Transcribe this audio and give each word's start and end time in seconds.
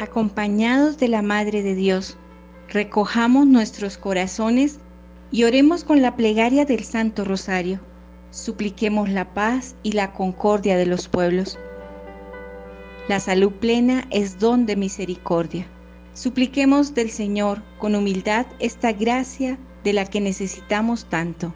acompañados 0.00 0.96
de 0.96 1.08
la 1.08 1.20
Madre 1.20 1.62
de 1.62 1.74
Dios, 1.74 2.16
recojamos 2.70 3.46
nuestros 3.46 3.98
corazones 3.98 4.78
y 5.30 5.44
oremos 5.44 5.84
con 5.84 6.00
la 6.00 6.16
plegaria 6.16 6.64
del 6.64 6.84
Santo 6.84 7.24
Rosario. 7.24 7.80
Supliquemos 8.30 9.10
la 9.10 9.34
paz 9.34 9.76
y 9.82 9.92
la 9.92 10.12
concordia 10.12 10.78
de 10.78 10.86
los 10.86 11.08
pueblos. 11.08 11.58
La 13.08 13.20
salud 13.20 13.52
plena 13.52 14.06
es 14.10 14.38
don 14.38 14.64
de 14.64 14.76
misericordia. 14.76 15.66
Supliquemos 16.14 16.94
del 16.94 17.10
Señor 17.10 17.62
con 17.78 17.94
humildad 17.94 18.46
esta 18.58 18.92
gracia 18.92 19.58
de 19.84 19.92
la 19.92 20.06
que 20.06 20.22
necesitamos 20.22 21.10
tanto. 21.10 21.52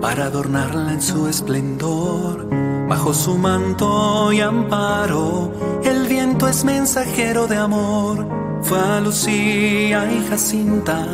Para 0.00 0.24
adornarla 0.24 0.92
en 0.92 1.00
su 1.00 1.28
esplendor. 1.28 2.48
Bajo 2.88 3.14
su 3.14 3.38
manto 3.38 4.32
y 4.32 4.40
amparo, 4.40 5.52
el 5.84 6.08
viento 6.08 6.48
es 6.48 6.64
mensajero 6.64 7.46
de 7.46 7.56
amor. 7.56 8.26
Fue 8.62 8.80
a 8.80 9.00
Lucía 9.00 10.10
y 10.12 10.26
Jacinta 10.28 11.06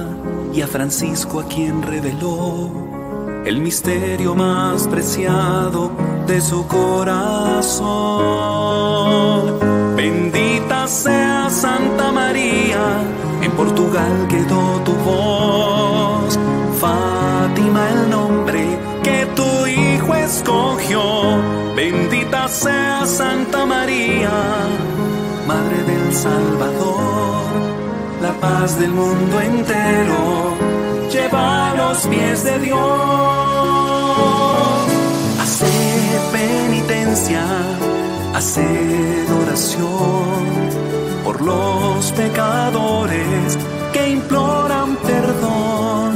y 0.55 0.63
a 0.63 0.67
Francisco 0.67 1.41
a 1.41 1.49
quien 1.49 1.83
reveló 1.83 2.71
el 3.45 3.61
misterio 3.61 4.35
más 4.35 4.89
preciado 4.89 5.91
de 6.27 6.41
su 6.41 6.67
corazón. 6.67 7.87
Bendita 9.97 10.89
sea 10.89 11.51
Santa 11.51 12.11
María, 12.11 13.03
en 13.43 13.53
Portugal 13.53 14.27
quedó 14.31 14.81
tu 14.83 14.93
voz. 14.93 15.76
Escogió. 20.27 21.03
Bendita 21.75 22.49
sea 22.49 23.07
Santa 23.07 23.65
María, 23.65 24.31
Madre 25.47 25.83
del 25.85 26.13
Salvador 26.13 27.17
la 28.27 28.33
paz 28.41 28.79
del 28.79 28.91
mundo 28.91 29.41
entero 29.41 30.57
lleva 31.13 31.71
a 31.71 31.75
los 31.75 32.07
pies 32.07 32.45
de 32.45 32.59
Dios. 32.59 32.79
Hacer 35.43 36.21
penitencia, 36.33 37.45
hacer 38.35 39.27
oración 39.43 40.35
por 41.25 41.41
los 41.43 42.13
pecadores 42.13 43.59
que 43.93 44.11
imploran 44.11 44.97
perdón, 44.97 46.15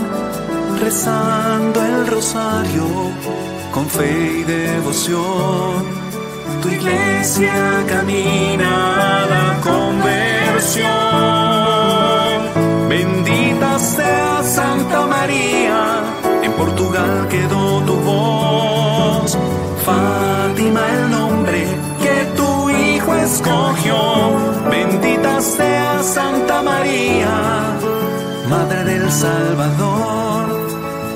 rezando 0.81 1.85
el 1.85 2.07
rosario 2.07 2.85
con 3.73 3.89
fe 3.89 4.41
y 4.41 4.43
devoción. 4.45 5.85
Tu 6.63 6.69
iglesia 6.69 7.85
camina 7.89 9.23
a 9.23 9.27
la 9.27 9.61
conversión. 9.61 10.89
Bendita 12.89 13.79
sea 13.79 14.43
Santa 14.43 15.07
María, 15.07 16.03
en 16.43 16.53
Portugal 16.53 17.29
quedó 17.29 17.81
tu 17.83 17.95
voz. 17.97 19.39
Fátima 19.85 20.81
el 20.95 21.11
nombre 21.11 21.67
que 22.03 22.25
tu 22.37 22.71
hijo 22.71 23.15
escogió. 23.15 23.99
Bendita 24.71 25.41
sea 25.41 26.03
Santa 26.03 26.63
María, 26.63 27.77
Madre 28.49 28.85
del 28.85 29.11
Salvador, 29.11 30.47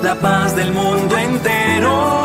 la 0.03 0.15
paz 0.15 0.55
del 0.57 0.73
mundo 0.73 1.17
entero 1.19 2.24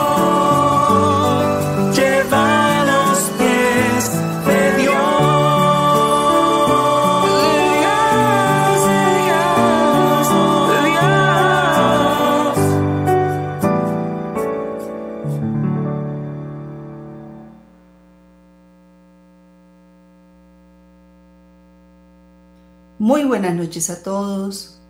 buenas 23.40 23.56
noches 23.56 23.90
a 23.90 24.04
todos. 24.04 24.82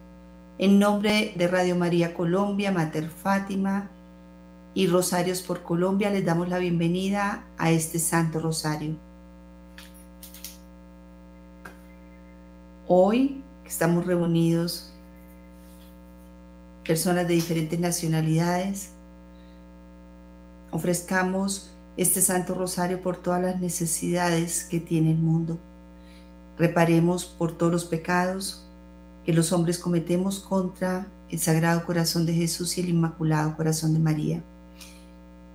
En 0.58 0.80
nombre 0.80 1.34
de 1.36 1.48
Radio 1.48 1.76
María 1.76 2.16
Colombia, 2.16 2.72
Mater 2.72 3.08
Fátima 3.08 3.92
y 4.74 4.88
Rosarios 4.88 5.44
por 5.44 5.62
Colombia, 5.62 6.10
les 6.10 6.26
damos 6.26 6.50
la 6.50 6.58
bienvenida 6.58 7.44
a 7.60 7.70
este 7.70 8.00
Santo 8.00 8.40
Rosario. 8.40 8.96
Hoy 12.88 13.44
estamos 13.68 14.08
reunidos 14.08 14.92
personas 16.88 17.28
de 17.28 17.36
diferentes 17.36 17.80
nacionalidades, 17.80 18.90
ofrezcamos 20.72 21.70
este 21.98 22.20
Santo 22.20 22.56
Rosario 22.56 23.00
por 23.00 23.18
todas 23.18 23.44
las 23.44 23.62
necesidades 23.62 24.64
que 24.64 24.80
tiene 24.80 25.12
el 25.12 25.20
mundo 25.20 25.60
Reparemos 26.60 27.26
por 27.26 27.54
todos 27.54 27.72
los 27.72 27.86
pecados 27.86 28.66
que 29.26 29.34
los 29.34 29.54
hombres 29.54 29.80
cometemos 29.80 30.40
contra 30.40 31.08
el 31.30 31.40
Sagrado 31.40 31.86
Corazón 31.86 32.26
de 32.26 32.34
Jesús 32.34 32.78
y 32.78 32.82
el 32.82 32.90
Inmaculado 32.90 33.56
Corazón 33.56 33.94
de 33.94 34.00
María. 34.00 34.44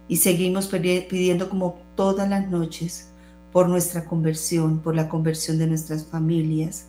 Y 0.08 0.16
seguimos 0.16 0.66
pidiendo 0.66 1.50
como 1.50 1.78
todas 1.94 2.28
las 2.28 2.48
noches 2.48 3.08
por 3.52 3.68
nuestra 3.68 4.04
conversión, 4.06 4.78
por 4.78 4.96
la 4.96 5.08
conversión 5.08 5.58
de 5.58 5.66
nuestras 5.66 6.06
familias, 6.06 6.86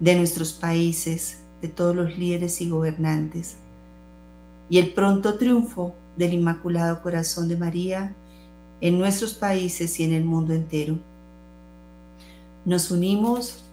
de 0.00 0.16
nuestros 0.16 0.52
países, 0.52 1.38
de 1.62 1.68
todos 1.68 1.94
los 1.94 2.18
líderes 2.18 2.60
y 2.60 2.68
gobernantes, 2.68 3.56
y 4.68 4.78
el 4.78 4.92
pronto 4.94 5.38
triunfo 5.38 5.94
del 6.16 6.34
Inmaculado 6.34 7.02
Corazón 7.02 7.48
de 7.48 7.56
María 7.56 8.14
en 8.80 8.98
nuestros 8.98 9.34
países 9.34 10.00
y 10.00 10.04
en 10.04 10.12
el 10.12 10.24
mundo 10.24 10.54
entero. 10.54 10.98
Nos 12.64 12.90
unimos 12.90 13.64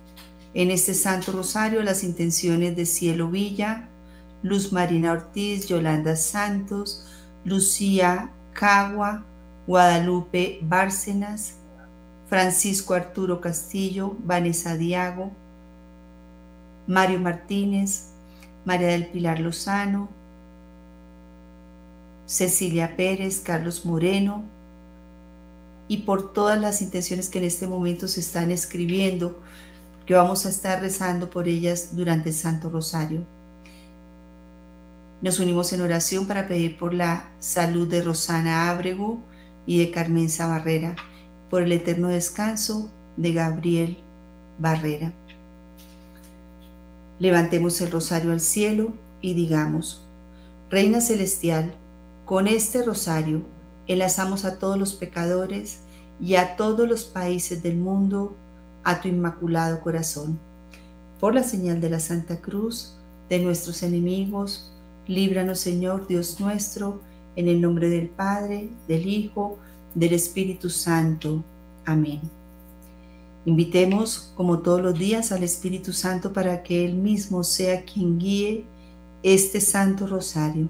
en 0.54 0.72
este 0.72 0.94
Santo 0.94 1.34
Rosario 1.34 1.84
las 1.84 2.04
intenciones 2.04 2.76
de 2.76 2.86
Cielo 2.86 3.30
Villa, 3.30 3.90
Luz 4.44 4.72
Marina 4.72 5.12
Ortiz, 5.12 5.68
Yolanda 5.68 6.16
Santos, 6.16 7.06
Lucía 7.44 8.32
Cagua, 8.54 9.26
Guadalupe 9.68 10.60
Bárcenas, 10.62 11.56
Francisco 12.30 12.94
Arturo 12.94 13.42
Castillo, 13.42 14.16
Vanessa 14.24 14.78
Diago, 14.78 15.32
Mario 16.88 17.20
Martínez, 17.20 18.12
María 18.64 18.88
del 18.88 19.08
Pilar 19.08 19.42
Lozano, 19.42 20.08
Cecilia 22.26 22.96
Pérez, 22.96 23.42
Carlos 23.42 23.86
Moreno, 23.86 24.44
y 25.88 25.98
por 25.98 26.34
todas 26.34 26.60
las 26.60 26.82
intenciones 26.82 27.30
que 27.30 27.40
en 27.40 27.46
este 27.46 27.68
momento 27.68 28.08
se 28.08 28.20
están 28.20 28.52
escribiendo, 28.52 29.40
que 30.06 30.14
vamos 30.14 30.46
a 30.46 30.50
estar 30.50 30.82
rezando 30.82 31.30
por 31.30 31.48
ellas 31.48 31.96
durante 31.96 32.30
el 32.30 32.36
Santo 32.36 32.70
Rosario. 32.70 33.26
Nos 35.22 35.40
unimos 35.40 35.74
en 35.74 35.82
oración 35.82 36.28
para 36.28 36.48
pedir 36.48 36.78
por 36.78 36.94
la 36.94 37.30
salud 37.40 37.88
de 37.88 38.04
Rosana 38.04 38.70
Ábrego 38.70 39.20
y 39.66 39.80
de 39.80 39.92
Carmen 39.92 40.30
Barrera, 40.38 40.96
por 41.50 41.64
el 41.64 41.72
eterno 41.72 42.10
descanso 42.10 42.92
de 43.16 43.34
Gabriel 43.34 43.98
Barrera. 44.60 45.14
Levantemos 47.20 47.82
el 47.82 47.90
rosario 47.90 48.32
al 48.32 48.42
cielo 48.42 48.94
y 49.22 49.34
digamos, 49.34 50.06
Reina 50.70 51.02
Celestial, 51.02 51.74
con 52.26 52.48
este 52.48 52.84
rosario 52.84 53.42
enlazamos 53.88 54.46
a 54.46 54.60
todos 54.60 54.78
los 54.78 54.94
pecadores 54.94 55.80
y 56.20 56.36
a 56.36 56.56
todos 56.56 56.88
los 56.88 57.06
países 57.06 57.64
del 57.64 57.78
mundo 57.78 58.36
a 58.84 59.02
tu 59.02 59.08
inmaculado 59.08 59.82
corazón. 59.82 60.40
Por 61.20 61.34
la 61.34 61.44
señal 61.44 61.82
de 61.82 61.90
la 61.90 62.00
Santa 62.00 62.40
Cruz, 62.42 62.96
de 63.30 63.40
nuestros 63.40 63.84
enemigos, 63.84 64.72
líbranos 65.08 65.60
Señor 65.60 66.08
Dios 66.08 66.40
nuestro, 66.40 67.02
en 67.36 67.48
el 67.48 67.62
nombre 67.62 67.90
del 67.90 68.10
Padre, 68.10 68.70
del 68.88 69.08
Hijo, 69.08 69.58
del 69.94 70.14
Espíritu 70.14 70.70
Santo. 70.70 71.44
Amén. 71.86 72.22
Invitemos, 73.46 74.34
como 74.36 74.60
todos 74.60 74.82
los 74.82 74.98
días, 74.98 75.32
al 75.32 75.44
Espíritu 75.44 75.94
Santo 75.94 76.34
para 76.34 76.64
que 76.64 76.84
Él 76.84 76.96
mismo 76.96 77.44
sea 77.44 77.84
quien 77.84 78.18
guíe 78.20 78.66
este 79.24 79.62
Santo 79.62 80.08
Rosario 80.08 80.70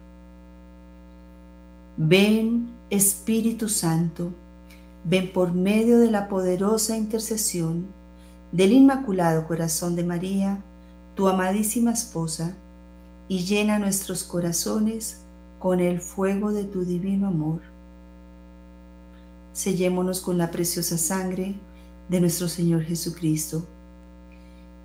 Ven 1.97 2.69
Espíritu 2.89 3.67
Santo, 3.67 4.31
ven 5.03 5.33
por 5.33 5.51
medio 5.51 5.99
de 5.99 6.09
la 6.09 6.29
poderosa 6.29 6.95
intercesión 6.95 7.87
del 8.53 8.71
Inmaculado 8.71 9.45
Corazón 9.45 9.97
de 9.97 10.05
María, 10.05 10.63
tu 11.15 11.27
amadísima 11.27 11.91
esposa, 11.91 12.55
y 13.27 13.39
llena 13.39 13.77
nuestros 13.77 14.23
corazones 14.23 15.19
con 15.59 15.81
el 15.81 15.99
fuego 15.99 16.53
de 16.53 16.63
tu 16.63 16.85
divino 16.85 17.27
amor. 17.27 17.59
Sellémonos 19.51 20.21
con 20.21 20.37
la 20.37 20.49
preciosa 20.49 20.97
sangre 20.97 21.55
de 22.07 22.21
nuestro 22.21 22.47
Señor 22.47 22.83
Jesucristo. 22.83 23.65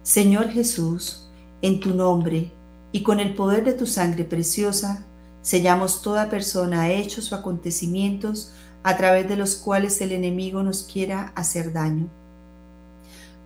Señor 0.02 0.48
Jesús, 0.48 1.28
en 1.62 1.78
tu 1.78 1.94
nombre 1.94 2.50
y 2.90 3.04
con 3.04 3.20
el 3.20 3.34
poder 3.36 3.64
de 3.64 3.74
tu 3.74 3.86
sangre 3.86 4.24
preciosa, 4.24 5.05
sellamos 5.46 6.02
toda 6.02 6.28
persona, 6.28 6.90
hechos 6.90 7.30
o 7.30 7.36
acontecimientos 7.36 8.50
a 8.82 8.96
través 8.96 9.28
de 9.28 9.36
los 9.36 9.54
cuales 9.54 10.00
el 10.00 10.10
enemigo 10.10 10.64
nos 10.64 10.82
quiera 10.82 11.30
hacer 11.36 11.72
daño. 11.72 12.08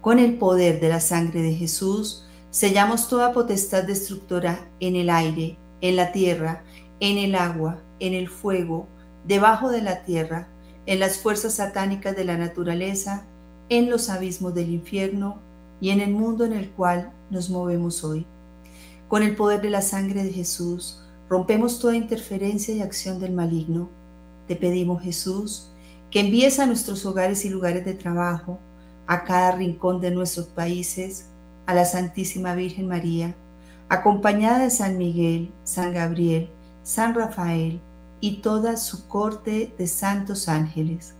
Con 0.00 0.18
el 0.18 0.38
poder 0.38 0.80
de 0.80 0.88
la 0.88 1.00
sangre 1.00 1.42
de 1.42 1.52
Jesús, 1.52 2.24
sellamos 2.50 3.10
toda 3.10 3.34
potestad 3.34 3.84
destructora 3.84 4.66
en 4.80 4.96
el 4.96 5.10
aire, 5.10 5.58
en 5.82 5.96
la 5.96 6.10
tierra, 6.10 6.62
en 7.00 7.18
el 7.18 7.34
agua, 7.34 7.82
en 7.98 8.14
el 8.14 8.30
fuego, 8.30 8.88
debajo 9.26 9.68
de 9.68 9.82
la 9.82 10.02
tierra, 10.02 10.48
en 10.86 11.00
las 11.00 11.18
fuerzas 11.18 11.56
satánicas 11.56 12.16
de 12.16 12.24
la 12.24 12.38
naturaleza, 12.38 13.26
en 13.68 13.90
los 13.90 14.08
abismos 14.08 14.54
del 14.54 14.70
infierno 14.70 15.38
y 15.82 15.90
en 15.90 16.00
el 16.00 16.14
mundo 16.14 16.46
en 16.46 16.54
el 16.54 16.70
cual 16.70 17.12
nos 17.28 17.50
movemos 17.50 18.04
hoy. 18.04 18.24
Con 19.06 19.22
el 19.22 19.36
poder 19.36 19.60
de 19.60 19.68
la 19.68 19.82
sangre 19.82 20.24
de 20.24 20.32
Jesús, 20.32 21.02
rompemos 21.30 21.78
toda 21.78 21.94
interferencia 21.94 22.74
y 22.74 22.82
acción 22.82 23.20
del 23.20 23.32
maligno. 23.32 23.88
Te 24.48 24.56
pedimos, 24.56 25.00
Jesús, 25.00 25.70
que 26.10 26.20
envíes 26.20 26.58
a 26.58 26.66
nuestros 26.66 27.06
hogares 27.06 27.44
y 27.44 27.48
lugares 27.50 27.84
de 27.84 27.94
trabajo, 27.94 28.58
a 29.06 29.22
cada 29.22 29.52
rincón 29.52 30.00
de 30.00 30.10
nuestros 30.10 30.48
países, 30.48 31.26
a 31.66 31.74
la 31.74 31.84
Santísima 31.84 32.56
Virgen 32.56 32.88
María, 32.88 33.36
acompañada 33.88 34.58
de 34.58 34.70
San 34.70 34.98
Miguel, 34.98 35.52
San 35.62 35.94
Gabriel, 35.94 36.50
San 36.82 37.14
Rafael 37.14 37.80
y 38.20 38.38
toda 38.38 38.76
su 38.76 39.06
corte 39.06 39.72
de 39.78 39.86
santos 39.86 40.48
ángeles. 40.48 41.14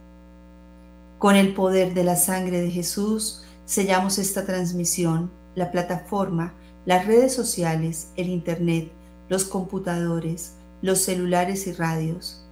Con 1.21 1.37
el 1.37 1.55
poder 1.55 1.95
de 1.95 2.03
la 2.03 2.17
sangre 2.17 2.61
de 2.61 2.71
Jesús 2.71 3.45
sellamos 3.65 4.19
esta 4.19 4.45
transmisión, 4.45 5.31
la 5.55 5.71
plataforma, 5.71 6.53
las 6.85 7.07
redes 7.07 7.33
sociales, 7.33 8.09
el 8.17 8.29
Internet, 8.29 8.91
los 9.31 9.44
computadores, 9.44 10.55
los 10.82 10.99
celulares 10.99 11.67
y 11.69 11.73
radios. 11.73 12.44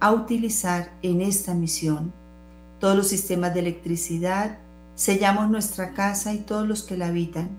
A 0.00 0.12
utilizar 0.12 0.90
en 1.02 1.20
esta 1.20 1.54
misión 1.54 2.12
todos 2.80 2.96
los 2.96 3.06
sistemas 3.06 3.54
de 3.54 3.60
electricidad, 3.60 4.58
sellamos 4.96 5.48
nuestra 5.50 5.92
casa 5.92 6.32
y 6.32 6.38
todos 6.38 6.66
los 6.66 6.82
que 6.82 6.96
la 6.96 7.08
habitan. 7.08 7.50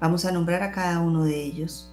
Vamos 0.00 0.24
a 0.24 0.30
nombrar 0.30 0.62
a 0.62 0.70
cada 0.70 1.00
uno 1.00 1.24
de 1.24 1.42
ellos. 1.42 1.90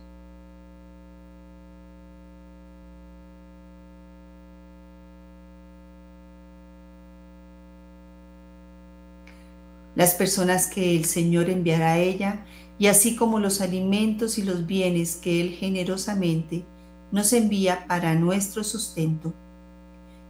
Las 9.95 10.13
personas 10.13 10.68
que 10.68 10.95
el 10.95 11.06
Señor 11.06 11.50
enviará 11.50 11.94
a 11.94 11.97
ella, 11.97 12.45
y 12.77 12.88
así 12.88 13.16
como 13.16 13.39
los 13.39 13.62
alimentos 13.62 14.38
y 14.38 14.44
los 14.44 14.66
bienes 14.66 15.16
que 15.16 15.42
Él 15.42 15.51
generosamente 15.51 16.66
nos 17.12 17.33
envía 17.33 17.86
para 17.88 18.16
nuestro 18.16 18.63
sustento. 18.63 19.33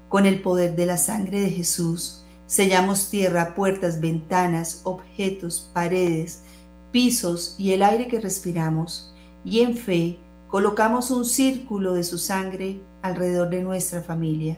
Con 0.09 0.25
el 0.25 0.41
poder 0.41 0.75
de 0.75 0.85
la 0.85 0.97
sangre 0.97 1.41
de 1.41 1.49
Jesús, 1.49 2.25
Sellamos 2.47 3.09
tierra, 3.09 3.55
puertas, 3.55 3.99
ventanas, 3.99 4.81
objetos, 4.83 5.71
paredes, 5.73 6.43
pisos 6.91 7.55
y 7.57 7.73
el 7.73 7.81
aire 7.81 8.07
que 8.07 8.21
respiramos, 8.21 9.13
y 9.43 9.61
en 9.61 9.75
fe 9.75 10.19
colocamos 10.47 11.09
un 11.09 11.25
círculo 11.25 11.93
de 11.93 12.03
su 12.03 12.19
sangre 12.19 12.79
alrededor 13.01 13.49
de 13.49 13.63
nuestra 13.63 14.03
familia. 14.03 14.57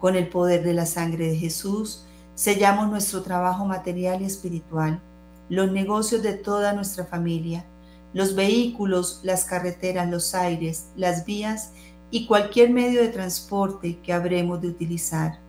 Con 0.00 0.16
el 0.16 0.28
poder 0.28 0.64
de 0.64 0.72
la 0.72 0.86
sangre 0.86 1.28
de 1.28 1.36
Jesús, 1.36 2.06
sellamos 2.34 2.88
nuestro 2.88 3.22
trabajo 3.22 3.66
material 3.66 4.22
y 4.22 4.24
espiritual, 4.24 5.02
los 5.48 5.70
negocios 5.70 6.22
de 6.22 6.34
toda 6.34 6.72
nuestra 6.72 7.04
familia, 7.04 7.64
los 8.12 8.34
vehículos, 8.34 9.20
las 9.22 9.44
carreteras, 9.44 10.08
los 10.08 10.34
aires, 10.34 10.88
las 10.96 11.24
vías 11.24 11.72
y 12.10 12.26
cualquier 12.26 12.70
medio 12.70 13.02
de 13.02 13.08
transporte 13.08 13.98
que 14.02 14.12
habremos 14.12 14.60
de 14.60 14.68
utilizar 14.68 15.48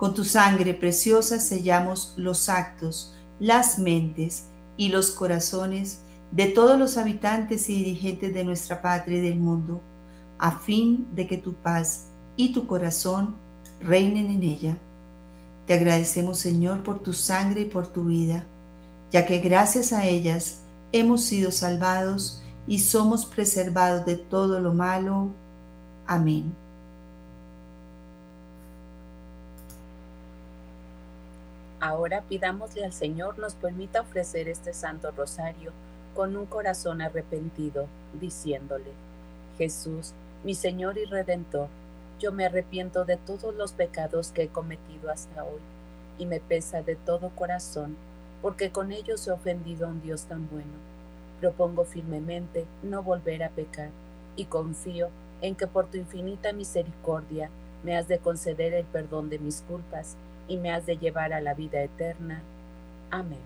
con 0.00 0.14
tu 0.14 0.24
sangre 0.24 0.72
preciosa 0.72 1.38
sellamos 1.38 2.14
los 2.16 2.48
actos, 2.48 3.14
las 3.38 3.78
mentes 3.78 4.46
y 4.78 4.88
los 4.88 5.10
corazones 5.10 6.00
de 6.30 6.46
todos 6.46 6.78
los 6.78 6.96
habitantes 6.96 7.68
y 7.68 7.84
dirigentes 7.84 8.32
de 8.32 8.42
nuestra 8.42 8.80
patria 8.80 9.18
y 9.18 9.20
del 9.20 9.38
mundo, 9.38 9.82
a 10.38 10.58
fin 10.58 11.06
de 11.14 11.26
que 11.26 11.36
tu 11.36 11.52
paz 11.52 12.06
y 12.34 12.54
tu 12.54 12.66
corazón 12.66 13.36
reinen 13.78 14.30
en 14.30 14.42
ella. 14.42 14.78
Te 15.66 15.74
agradecemos, 15.74 16.38
Señor, 16.38 16.82
por 16.82 17.00
tu 17.00 17.12
sangre 17.12 17.60
y 17.60 17.66
por 17.66 17.86
tu 17.86 18.04
vida, 18.04 18.46
ya 19.10 19.26
que 19.26 19.38
gracias 19.38 19.92
a 19.92 20.06
ellas 20.06 20.60
hemos 20.92 21.24
sido 21.24 21.50
salvados 21.50 22.42
y 22.66 22.80
somos 22.80 23.26
preservados 23.26 24.04
de 24.06 24.16
todo 24.16 24.60
lo 24.60 24.72
malo. 24.72 25.28
Amén. 26.06 26.52
Ahora 31.80 32.22
pidámosle 32.28 32.84
al 32.84 32.92
Señor 32.92 33.38
nos 33.38 33.54
permita 33.54 34.02
ofrecer 34.02 34.48
este 34.48 34.74
Santo 34.74 35.10
Rosario 35.12 35.72
con 36.14 36.36
un 36.36 36.44
corazón 36.44 37.00
arrepentido, 37.00 37.86
diciéndole, 38.20 38.90
Jesús, 39.56 40.12
mi 40.44 40.54
Señor 40.54 40.98
y 40.98 41.06
Redentor, 41.06 41.68
yo 42.18 42.32
me 42.32 42.44
arrepiento 42.44 43.06
de 43.06 43.16
todos 43.16 43.54
los 43.54 43.72
pecados 43.72 44.30
que 44.30 44.42
he 44.42 44.48
cometido 44.48 45.10
hasta 45.10 45.44
hoy, 45.44 45.60
y 46.18 46.26
me 46.26 46.40
pesa 46.40 46.82
de 46.82 46.96
todo 46.96 47.30
corazón, 47.30 47.96
porque 48.42 48.70
con 48.70 48.92
ellos 48.92 49.26
he 49.26 49.32
ofendido 49.32 49.86
a 49.86 49.90
un 49.90 50.02
Dios 50.02 50.22
tan 50.22 50.48
bueno. 50.50 50.70
Propongo 51.40 51.84
firmemente 51.84 52.66
no 52.82 53.02
volver 53.02 53.42
a 53.42 53.50
pecar, 53.50 53.90
y 54.36 54.44
confío 54.44 55.08
en 55.42 55.54
que 55.54 55.66
por 55.66 55.86
tu 55.86 55.96
infinita 55.96 56.52
misericordia 56.52 57.50
me 57.82 57.96
has 57.96 58.08
de 58.08 58.18
conceder 58.18 58.74
el 58.74 58.84
perdón 58.84 59.30
de 59.30 59.38
mis 59.38 59.62
culpas 59.62 60.16
y 60.48 60.56
me 60.58 60.70
has 60.72 60.86
de 60.86 60.98
llevar 60.98 61.32
a 61.32 61.40
la 61.40 61.54
vida 61.54 61.82
eterna. 61.82 62.42
Amén. 63.10 63.38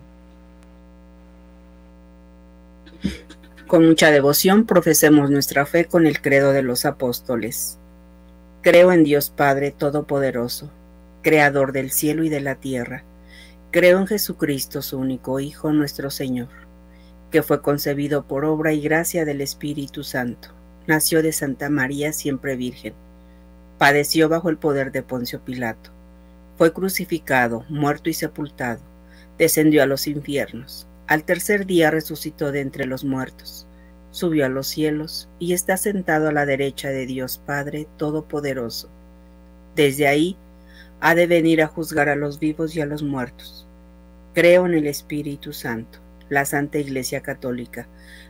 Con 3.67 3.85
mucha 3.87 4.11
devoción 4.11 4.65
profesemos 4.65 5.31
nuestra 5.31 5.65
fe 5.65 5.85
con 5.85 6.05
el 6.05 6.21
credo 6.21 6.51
de 6.51 6.61
los 6.61 6.85
apóstoles. 6.85 7.77
Creo 8.61 8.91
en 8.91 9.03
Dios 9.03 9.29
Padre 9.29 9.71
Todopoderoso, 9.71 10.69
Creador 11.21 11.71
del 11.71 11.91
cielo 11.91 12.23
y 12.23 12.29
de 12.29 12.41
la 12.41 12.55
tierra. 12.55 13.03
Creo 13.75 13.99
en 13.99 14.07
Jesucristo, 14.07 14.81
su 14.81 14.97
único 14.97 15.41
Hijo, 15.41 15.73
nuestro 15.73 16.09
Señor, 16.09 16.47
que 17.29 17.43
fue 17.43 17.61
concebido 17.61 18.25
por 18.25 18.45
obra 18.45 18.71
y 18.71 18.79
gracia 18.79 19.25
del 19.25 19.41
Espíritu 19.41 20.05
Santo. 20.05 20.47
Nació 20.87 21.21
de 21.21 21.33
Santa 21.33 21.69
María 21.69 22.13
siempre 22.13 22.55
Virgen. 22.55 22.93
Padeció 23.77 24.29
bajo 24.29 24.49
el 24.49 24.57
poder 24.57 24.93
de 24.93 25.03
Poncio 25.03 25.41
Pilato 25.41 25.91
fue 26.57 26.71
crucificado, 26.71 27.65
muerto 27.67 28.09
y 28.09 28.13
sepultado, 28.13 28.79
descendió 29.37 29.83
a 29.83 29.85
los 29.85 30.07
infiernos. 30.07 30.87
Al 31.07 31.25
tercer 31.25 31.65
día 31.65 31.91
resucitó 31.91 32.53
de 32.53 32.61
entre 32.61 32.85
los 32.85 33.03
muertos, 33.03 33.67
subió 34.11 34.45
a 34.45 34.49
los 34.49 34.67
cielos 34.67 35.27
y 35.37 35.51
está 35.51 35.75
sentado 35.75 36.29
a 36.29 36.31
la 36.31 36.45
derecha 36.45 36.91
de 36.91 37.05
Dios 37.05 37.41
Padre 37.45 37.89
Todopoderoso. 37.97 38.89
Desde 39.75 40.07
ahí 40.07 40.37
ha 41.01 41.13
de 41.13 41.27
venir 41.27 41.61
a 41.61 41.67
juzgar 41.67 42.07
a 42.07 42.15
los 42.15 42.39
vivos 42.39 42.73
y 42.73 42.79
a 42.79 42.85
los 42.85 43.03
muertos. 43.03 43.64
Creo 44.35 44.65
en 44.65 44.73
el 44.73 44.85
Espíritu 44.85 45.53
Santo, 45.53 45.99
la 46.27 46.43
Santa 46.43 46.77
Iglesia 46.77 47.21
Católica, 47.21 47.87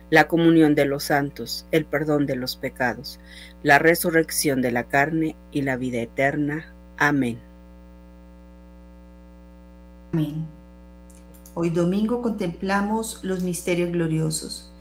la 0.08 0.28
comunión 0.28 0.76
de 0.76 0.84
los 0.84 1.02
santos, 1.02 1.66
el 1.72 1.84
perdón 1.84 2.26
de 2.26 2.36
los 2.36 2.54
pecados, 2.54 3.18
la 3.64 3.80
resurrección 3.80 4.62
de 4.62 4.70
la 4.70 4.84
carne 4.84 5.34
y 5.50 5.62
la 5.62 5.76
vida 5.76 5.98
eterna. 5.98 6.72
Amén. 6.96 7.40
Hoy 11.54 11.70
domingo 11.70 12.22
contemplamos 12.22 13.18
los 13.24 13.42
misterios 13.42 13.90
gloriosos 13.90 14.72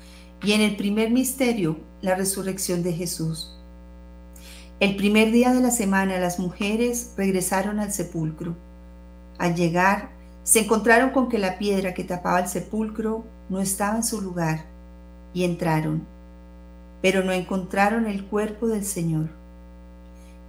y 0.43 0.51
en 0.51 0.61
el 0.61 0.75
primer 0.75 1.09
misterio, 1.09 1.79
la 2.03 2.13
resurrección 2.13 2.83
de 2.83 2.93
Jesús. 2.93 3.51
El 4.79 4.95
primer 4.95 5.31
día 5.31 5.53
de 5.53 5.61
la 5.61 5.71
semana 5.71 6.19
las 6.19 6.37
mujeres 6.37 7.15
regresaron 7.17 7.79
al 7.79 7.91
sepulcro. 7.91 8.55
Al 9.39 9.55
llegar, 9.55 10.14
se 10.45 10.59
encontraron 10.59 11.09
con 11.09 11.27
que 11.27 11.39
la 11.39 11.57
piedra 11.57 11.95
que 11.95 12.03
tapaba 12.03 12.39
el 12.39 12.47
sepulcro 12.47 13.23
no 13.49 13.59
estaba 13.59 13.97
en 13.97 14.03
su 14.03 14.21
lugar 14.21 14.63
y 15.33 15.43
entraron, 15.43 16.05
pero 17.01 17.23
no 17.23 17.31
encontraron 17.31 18.05
el 18.05 18.23
cuerpo 18.23 18.67
del 18.67 18.85
Señor. 18.85 19.29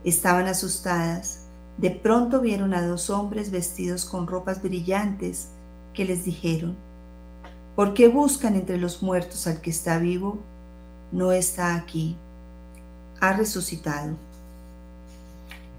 Estaban 0.04 0.48
asustadas. 0.48 1.46
De 1.78 1.90
pronto 1.90 2.42
vieron 2.42 2.74
a 2.74 2.86
dos 2.86 3.08
hombres 3.08 3.50
vestidos 3.50 4.04
con 4.04 4.26
ropas 4.26 4.62
brillantes 4.62 5.48
que 5.94 6.04
les 6.04 6.26
dijeron, 6.26 6.76
¿por 7.74 7.94
qué 7.94 8.08
buscan 8.08 8.54
entre 8.54 8.76
los 8.76 9.02
muertos 9.02 9.46
al 9.46 9.62
que 9.62 9.70
está 9.70 9.98
vivo? 9.98 10.38
No 11.10 11.32
está 11.32 11.74
aquí, 11.74 12.16
ha 13.18 13.32
resucitado. 13.32 14.14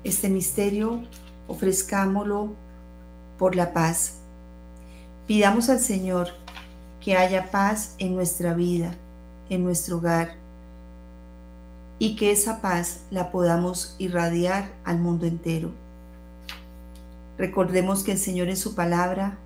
Este 0.03 0.27
misterio 0.27 1.03
ofrezcámoslo 1.47 2.53
por 3.37 3.55
la 3.55 3.73
paz. 3.73 4.15
Pidamos 5.27 5.69
al 5.69 5.79
Señor 5.79 6.29
que 7.01 7.15
haya 7.15 7.51
paz 7.51 7.95
en 7.97 8.15
nuestra 8.15 8.53
vida, 8.53 8.93
en 9.49 9.63
nuestro 9.63 9.97
hogar, 9.97 10.35
y 11.99 12.15
que 12.15 12.31
esa 12.31 12.61
paz 12.61 13.01
la 13.11 13.31
podamos 13.31 13.95
irradiar 13.97 14.69
al 14.83 14.99
mundo 14.99 15.25
entero. 15.25 15.71
Recordemos 17.37 18.03
que 18.03 18.13
el 18.13 18.17
Señor 18.19 18.49
en 18.49 18.57
su 18.57 18.75
palabra 18.75 19.37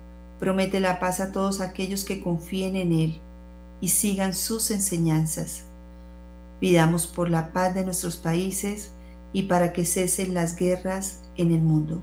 Promete 0.42 0.80
la 0.80 0.98
paz 0.98 1.20
a 1.20 1.30
todos 1.30 1.60
aquellos 1.60 2.04
que 2.04 2.20
confíen 2.20 2.74
en 2.74 2.92
Él 2.92 3.20
y 3.80 3.90
sigan 3.90 4.34
sus 4.34 4.72
enseñanzas. 4.72 5.62
Pidamos 6.58 7.06
por 7.06 7.30
la 7.30 7.52
paz 7.52 7.76
de 7.76 7.84
nuestros 7.84 8.16
países 8.16 8.90
y 9.32 9.44
para 9.44 9.72
que 9.72 9.84
cesen 9.84 10.34
las 10.34 10.56
guerras 10.56 11.20
en 11.36 11.52
el 11.52 11.60
mundo. 11.60 12.02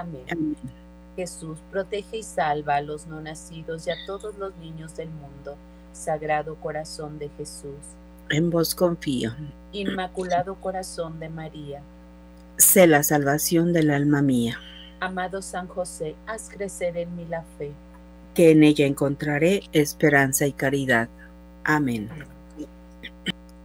Amén. 0.00 0.56
Jesús, 1.16 1.58
protege 1.70 2.18
y 2.18 2.22
salva 2.22 2.76
a 2.76 2.80
los 2.82 3.06
no 3.06 3.20
nacidos 3.20 3.86
y 3.86 3.90
a 3.90 3.96
todos 4.06 4.36
los 4.36 4.54
niños 4.56 4.94
del 4.96 5.08
mundo. 5.08 5.56
Sagrado 5.92 6.56
corazón 6.56 7.18
de 7.18 7.30
Jesús. 7.38 7.80
En 8.28 8.50
vos 8.50 8.74
confío. 8.74 9.34
Inmaculado 9.72 10.56
corazón 10.56 11.18
de 11.18 11.30
María. 11.30 11.80
Sé 12.58 12.86
la 12.86 13.02
salvación 13.02 13.72
del 13.72 13.90
alma 13.90 14.20
mía. 14.20 14.58
Amado 15.00 15.40
San 15.40 15.66
José, 15.66 16.14
haz 16.26 16.50
crecer 16.50 16.96
en 16.96 17.16
mí 17.16 17.24
la 17.28 17.44
fe. 17.58 17.72
Que 18.34 18.50
en 18.50 18.64
ella 18.64 18.86
encontraré 18.86 19.62
esperanza 19.72 20.46
y 20.46 20.52
caridad. 20.52 21.08
Amén. 21.64 22.10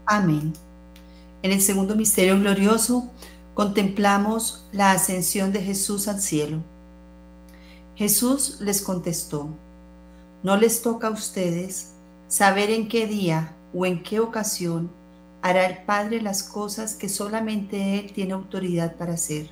Amén. 0.05 0.53
En 1.43 1.51
el 1.51 1.61
segundo 1.61 1.95
misterio 1.95 2.39
glorioso 2.39 3.09
contemplamos 3.61 4.65
la 4.71 4.89
ascensión 4.89 5.53
de 5.53 5.61
Jesús 5.61 6.07
al 6.07 6.19
cielo. 6.19 6.63
Jesús 7.95 8.57
les 8.59 8.81
contestó, 8.81 9.49
no 10.41 10.57
les 10.57 10.81
toca 10.81 11.05
a 11.05 11.11
ustedes 11.11 11.91
saber 12.27 12.71
en 12.71 12.87
qué 12.87 13.05
día 13.05 13.53
o 13.71 13.85
en 13.85 14.01
qué 14.01 14.19
ocasión 14.19 14.89
hará 15.43 15.67
el 15.67 15.85
Padre 15.85 16.23
las 16.23 16.41
cosas 16.41 16.95
que 16.95 17.07
solamente 17.07 17.99
Él 17.99 18.11
tiene 18.13 18.33
autoridad 18.33 18.95
para 18.95 19.13
hacer. 19.13 19.51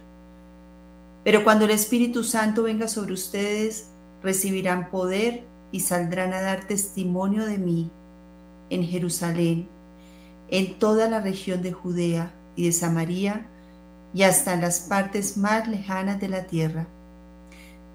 Pero 1.23 1.43
cuando 1.43 1.65
el 1.65 1.71
Espíritu 1.71 2.23
Santo 2.23 2.63
venga 2.63 2.87
sobre 2.87 3.13
ustedes, 3.13 3.89
recibirán 4.23 4.89
poder 4.89 5.43
y 5.71 5.81
saldrán 5.81 6.33
a 6.33 6.41
dar 6.41 6.65
testimonio 6.65 7.45
de 7.45 7.59
mí 7.59 7.91
en 8.71 8.83
Jerusalén, 8.85 9.67
en 10.49 10.79
toda 10.79 11.07
la 11.07 11.21
región 11.21 11.61
de 11.61 11.73
Judea 11.73 12.33
y 12.55 12.65
de 12.65 12.71
Samaria, 12.71 13.45
y 14.13 14.23
hasta 14.23 14.53
en 14.53 14.61
las 14.61 14.81
partes 14.81 15.37
más 15.37 15.67
lejanas 15.67 16.19
de 16.19 16.29
la 16.29 16.45
tierra. 16.45 16.87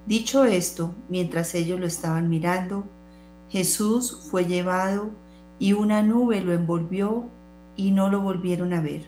Dicho 0.06 0.44
esto, 0.44 0.94
mientras 1.08 1.54
ellos 1.54 1.80
lo 1.80 1.86
estaban 1.86 2.28
mirando, 2.28 2.84
Jesús 3.48 4.28
fue 4.30 4.44
llevado 4.44 5.10
y 5.58 5.72
una 5.72 6.02
nube 6.02 6.40
lo 6.40 6.52
envolvió 6.52 7.24
y 7.76 7.90
no 7.90 8.10
lo 8.10 8.20
volvieron 8.20 8.72
a 8.72 8.80
ver. 8.80 9.06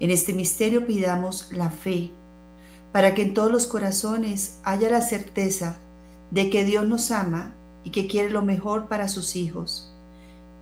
En 0.00 0.10
este 0.10 0.32
misterio 0.32 0.86
pidamos 0.86 1.52
la 1.52 1.70
fe 1.70 2.10
para 2.92 3.14
que 3.14 3.22
en 3.22 3.34
todos 3.34 3.50
los 3.50 3.66
corazones 3.66 4.58
haya 4.64 4.90
la 4.90 5.00
certeza 5.00 5.76
de 6.30 6.50
que 6.50 6.64
Dios 6.64 6.86
nos 6.86 7.10
ama 7.10 7.54
y 7.84 7.90
que 7.90 8.06
quiere 8.06 8.30
lo 8.30 8.42
mejor 8.42 8.88
para 8.88 9.08
sus 9.08 9.34
hijos, 9.36 9.92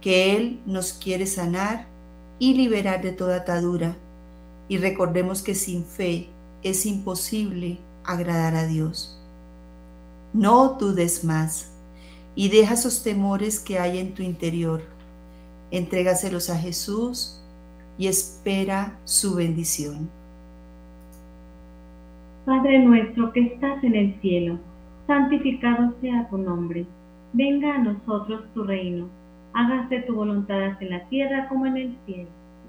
que 0.00 0.36
Él 0.36 0.60
nos 0.64 0.92
quiere 0.92 1.26
sanar 1.26 1.86
y 2.38 2.54
liberar 2.54 3.02
de 3.02 3.12
toda 3.12 3.36
atadura. 3.36 3.96
Y 4.70 4.78
recordemos 4.78 5.42
que 5.42 5.56
sin 5.56 5.84
fe 5.84 6.28
es 6.62 6.86
imposible 6.86 7.78
agradar 8.04 8.54
a 8.54 8.68
Dios. 8.68 9.20
No 10.32 10.76
dudes 10.78 11.24
más 11.24 11.76
y 12.36 12.50
deja 12.50 12.74
esos 12.74 13.02
temores 13.02 13.58
que 13.58 13.80
hay 13.80 13.98
en 13.98 14.14
tu 14.14 14.22
interior. 14.22 14.82
Entrégaselos 15.72 16.50
a 16.50 16.56
Jesús 16.56 17.42
y 17.98 18.06
espera 18.06 18.96
su 19.02 19.34
bendición. 19.34 20.08
Padre 22.44 22.78
nuestro 22.78 23.32
que 23.32 23.40
estás 23.40 23.82
en 23.82 23.96
el 23.96 24.20
cielo, 24.20 24.56
santificado 25.08 25.94
sea 26.00 26.28
tu 26.30 26.38
nombre. 26.38 26.86
Venga 27.32 27.74
a 27.74 27.78
nosotros 27.78 28.44
tu 28.54 28.62
reino. 28.62 29.08
Hágase 29.52 30.02
tu 30.02 30.14
voluntad 30.14 30.80
en 30.80 30.90
la 30.90 31.08
tierra 31.08 31.48
como 31.48 31.66
en 31.66 31.76
el 31.76 31.96
cielo. 32.06 32.39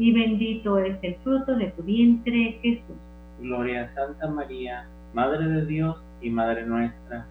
y 0.00 0.12
bendito 0.12 0.78
es 0.78 0.96
el 1.02 1.14
fruto 1.16 1.54
de 1.56 1.66
tu 1.72 1.82
vientre, 1.82 2.58
Jesús. 2.62 2.96
Gloria 3.38 3.82
a 3.84 3.94
Santa 3.94 4.28
María, 4.28 4.88
Madre 5.12 5.46
de 5.46 5.66
Dios 5.66 5.94
y 6.22 6.30
Madre 6.30 6.64
nuestra. 6.64 7.26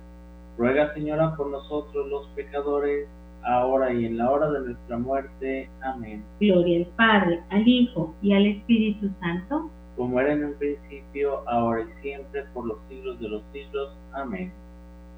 Ruega 0.56 0.94
Señora 0.94 1.36
por 1.36 1.48
nosotros 1.48 2.08
los 2.08 2.28
pecadores, 2.36 3.08
ahora 3.42 3.92
y 3.92 4.06
en 4.06 4.20
la 4.20 4.30
hora 4.30 4.52
de 4.52 4.60
nuestra 4.60 5.00
muerte. 5.00 5.68
Amén. 5.82 6.24
Gloria 6.40 6.78
al 6.78 6.86
Padre, 6.96 7.40
al 7.50 7.68
Hijo 7.68 8.14
y 8.22 8.34
al 8.34 8.46
Espíritu 8.46 9.10
Santo. 9.20 9.72
Como 9.98 10.20
era 10.20 10.34
en 10.34 10.46
un 10.46 10.54
principio, 10.54 11.42
ahora 11.50 11.82
y 11.82 12.02
siempre, 12.04 12.44
por 12.54 12.68
los 12.68 12.78
siglos 12.88 13.20
de 13.20 13.30
los 13.30 13.42
siglos. 13.52 13.98
Amén. 14.14 14.52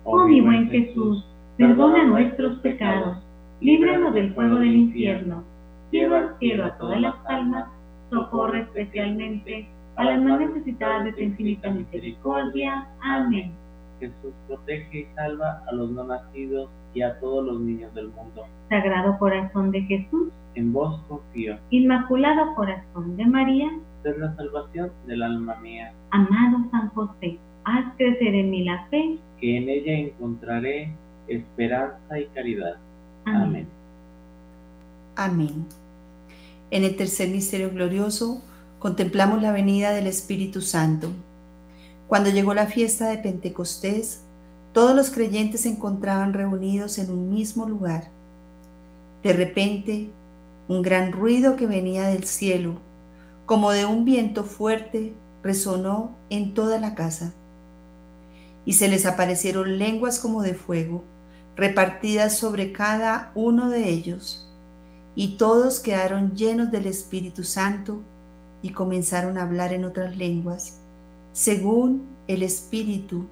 Oh, 0.06 0.26
mi 0.26 0.40
buen 0.40 0.70
Jesús, 0.70 1.26
perdona 1.58 2.06
nuestros 2.06 2.60
pecados, 2.60 3.18
líbranos 3.60 4.14
del 4.14 4.34
fuego 4.34 4.56
del 4.56 4.74
infierno, 4.74 5.44
lleva 5.92 6.18
al 6.20 6.38
cielo 6.40 6.66
a 6.66 6.78
todas 6.78 7.02
las 7.02 7.16
almas, 7.26 7.68
socorre 8.10 8.62
especialmente 8.62 9.68
a 9.96 10.04
las 10.06 10.22
más 10.22 10.40
necesitadas 10.40 11.04
de 11.06 11.14
tu 11.14 11.22
infinita 11.22 11.70
misericordia. 11.70 12.88
Amén. 13.02 13.52
Jesús 14.00 14.34
protege 14.48 15.00
y 15.02 15.16
salva 15.16 15.62
a 15.68 15.74
los 15.74 15.92
no 15.92 16.04
nacidos 16.06 16.70
y 16.94 17.02
a 17.04 17.20
todos 17.20 17.46
los 17.46 17.60
niños 17.62 17.94
del 17.94 18.08
mundo. 18.10 18.46
Sagrado 18.70 19.18
corazón 19.20 19.72
de 19.72 19.82
Jesús, 19.84 20.30
En 20.56 20.74
vos 20.74 21.00
confío, 21.08 21.58
Inmaculado 21.70 22.56
corazón 22.56 23.16
de 23.16 23.26
María, 23.26 23.70
ser 24.04 24.18
la 24.18 24.36
salvación 24.36 24.92
del 25.06 25.22
alma 25.24 25.56
mía, 25.62 25.94
amado 26.10 26.58
San 26.72 26.90
José, 26.90 27.38
haz 27.64 27.86
crecer 27.98 28.34
en 28.34 28.50
mí 28.50 28.64
la 28.64 28.86
fe. 28.90 29.18
que 29.40 29.58
en 29.58 29.70
ella 29.70 29.94
encontraré 29.94 30.92
esperanza 31.28 32.20
y 32.20 32.26
caridad. 32.34 32.78
Amén. 33.26 33.68
Amén. 35.16 35.66
En 36.72 36.86
el 36.86 36.96
tercer 36.96 37.28
misterio 37.28 37.70
glorioso 37.70 38.42
contemplamos 38.80 39.42
la 39.42 39.52
venida 39.52 39.92
del 39.92 40.08
Espíritu 40.08 40.62
Santo. 40.62 41.10
Cuando 42.08 42.30
llegó 42.30 42.54
la 42.54 42.66
fiesta 42.66 43.10
de 43.10 43.18
Pentecostés, 43.18 44.22
todos 44.72 44.96
los 44.96 45.10
creyentes 45.10 45.62
se 45.62 45.70
encontraban 45.70 46.34
reunidos 46.34 46.98
en 46.98 47.12
un 47.12 47.34
mismo 47.34 47.68
lugar. 47.68 48.10
De 49.22 49.34
repente, 49.34 50.10
un 50.70 50.82
gran 50.82 51.12
ruido 51.12 51.58
que 51.58 51.68
venía 51.68 52.08
del 52.08 52.24
cielo, 52.24 52.76
como 53.46 53.72
de 53.72 53.86
un 53.86 54.06
viento 54.06 54.46
fuerte, 54.46 55.14
resonó 55.44 56.16
en 56.30 56.54
toda 56.54 56.80
la 56.80 56.96
casa. 56.96 57.34
Y 58.64 58.74
se 58.74 58.88
les 58.88 59.06
aparecieron 59.06 59.78
lenguas 59.78 60.20
como 60.20 60.42
de 60.42 60.54
fuego, 60.54 61.04
repartidas 61.58 62.38
sobre 62.38 62.72
cada 62.72 63.34
uno 63.36 63.70
de 63.70 63.90
ellos. 63.90 64.51
Y 65.16 65.38
todos 65.38 65.80
quedaron 65.80 66.36
llenos 66.36 66.72
del 66.72 66.86
Espíritu 66.86 67.44
Santo 67.44 68.02
y 68.62 68.70
comenzaron 68.70 69.38
a 69.38 69.44
hablar 69.44 69.74
en 69.74 69.86
otras 69.86 70.16
lenguas, 70.16 70.78
según 71.34 72.04
el 72.28 72.44
Espíritu 72.44 73.26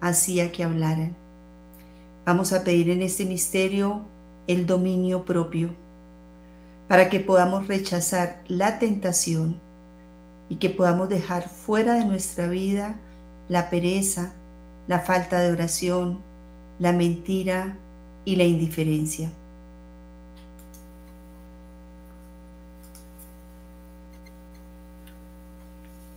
hacía 0.00 0.50
que 0.50 0.64
hablaran. 0.64 1.14
Vamos 2.24 2.52
a 2.52 2.64
pedir 2.64 2.90
en 2.90 3.02
este 3.02 3.24
misterio 3.24 4.02
el 4.46 4.66
dominio 4.66 5.24
propio, 5.24 5.70
para 6.88 7.08
que 7.08 7.20
podamos 7.20 7.68
rechazar 7.68 8.42
la 8.48 8.78
tentación 8.78 9.60
y 10.48 10.56
que 10.56 10.70
podamos 10.70 11.08
dejar 11.08 11.48
fuera 11.48 11.94
de 11.94 12.04
nuestra 12.04 12.48
vida 12.48 12.96
la 13.48 13.70
pereza, 13.70 14.32
la 14.88 14.98
falta 15.00 15.40
de 15.40 15.52
oración, 15.52 16.18
la 16.78 16.92
mentira 16.92 17.76
y 18.24 18.36
la 18.36 18.44
indiferencia. 18.44 19.30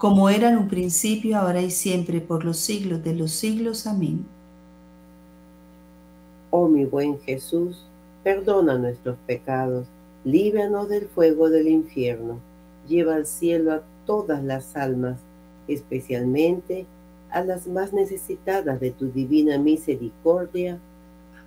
Como 0.00 0.30
era 0.30 0.48
en 0.48 0.56
un 0.56 0.68
principio, 0.68 1.36
ahora 1.36 1.60
y 1.60 1.70
siempre, 1.70 2.22
por 2.22 2.42
los 2.42 2.56
siglos 2.56 3.04
de 3.04 3.14
los 3.14 3.32
siglos. 3.32 3.86
Amén. 3.86 4.24
Oh 6.48 6.68
mi 6.68 6.86
buen 6.86 7.20
Jesús, 7.20 7.84
perdona 8.24 8.78
nuestros 8.78 9.18
pecados 9.26 9.86
líbranos 10.24 10.88
del 10.88 11.06
fuego 11.06 11.50
del 11.50 11.68
infierno, 11.68 12.38
lleva 12.88 13.16
al 13.16 13.26
cielo 13.26 13.72
a 13.72 13.82
todas 14.06 14.42
las 14.42 14.74
almas, 14.74 15.20
especialmente 15.68 16.86
a 17.30 17.44
las 17.44 17.66
más 17.66 17.92
necesitadas 17.92 18.80
de 18.80 18.92
tu 18.92 19.10
divina 19.10 19.58
misericordia. 19.58 20.78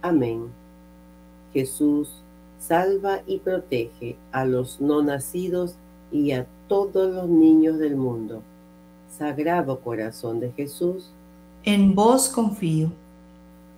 Amén. 0.04 0.50
Jesús, 1.54 2.22
salva 2.60 3.22
y 3.26 3.40
protege 3.40 4.16
a 4.32 4.46
los 4.46 4.80
no 4.80 5.02
nacidos 5.02 5.76
y 6.12 6.34
a 6.34 6.46
todos 6.74 7.14
los 7.14 7.30
niños 7.30 7.78
del 7.78 7.96
mundo. 7.96 8.42
Sagrado 9.16 9.80
corazón 9.80 10.40
de 10.40 10.52
Jesús, 10.54 11.12
en 11.64 11.94
vos 11.94 12.30
confío. 12.30 12.92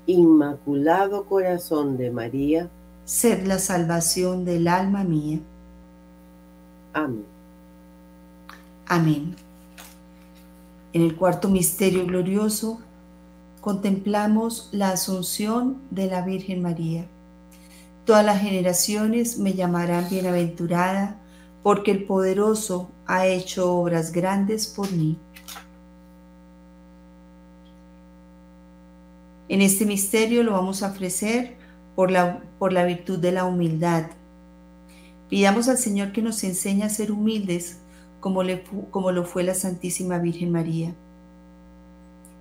Inmaculado 0.07 1.25
corazón 1.25 1.97
de 1.97 2.09
María, 2.09 2.69
sed 3.03 3.45
la 3.45 3.59
salvación 3.59 4.45
del 4.45 4.69
alma 4.69 5.03
mía. 5.03 5.39
Amén. 6.93 7.25
Amén. 8.87 9.35
En 10.93 11.01
el 11.01 11.17
cuarto 11.17 11.49
misterio 11.49 12.05
glorioso 12.05 12.79
contemplamos 13.59 14.69
la 14.71 14.91
asunción 14.91 15.81
de 15.91 16.07
la 16.07 16.21
Virgen 16.21 16.61
María. 16.61 17.07
Todas 18.05 18.23
las 18.23 18.39
generaciones 18.39 19.37
me 19.37 19.53
llamarán 19.53 20.07
bienaventurada, 20.09 21.19
porque 21.65 21.89
el 21.89 22.03
poderoso 22.03 22.91
ha 23.07 23.25
hecho 23.25 23.73
obras 23.73 24.11
grandes 24.11 24.67
por 24.67 24.91
mí. 24.91 25.17
En 29.49 29.63
este 29.63 29.87
misterio 29.87 30.43
lo 30.43 30.51
vamos 30.51 30.83
a 30.83 30.91
ofrecer 30.91 31.57
por 31.95 32.11
la, 32.11 32.43
por 32.59 32.71
la 32.71 32.85
virtud 32.85 33.17
de 33.17 33.31
la 33.31 33.45
humildad. 33.45 34.11
Pidamos 35.27 35.67
al 35.67 35.79
Señor 35.79 36.11
que 36.11 36.21
nos 36.21 36.43
enseñe 36.43 36.83
a 36.83 36.89
ser 36.89 37.11
humildes 37.11 37.79
como, 38.19 38.43
le, 38.43 38.63
como 38.91 39.11
lo 39.11 39.23
fue 39.23 39.41
la 39.41 39.55
Santísima 39.55 40.19
Virgen 40.19 40.51
María. 40.51 40.93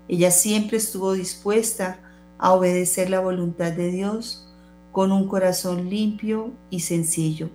Ella 0.07 0.31
siempre 0.33 0.77
estuvo 0.77 1.15
dispuesta 1.15 1.99
a 2.37 2.53
obedecer 2.53 3.09
la 3.09 3.21
voluntad 3.21 3.73
de 3.73 3.91
Dios 3.91 4.47
con 4.93 5.13
un 5.13 5.27
corazón 5.29 5.89
limpio 5.89 6.53
y 6.69 6.81
sencillo. 6.81 7.49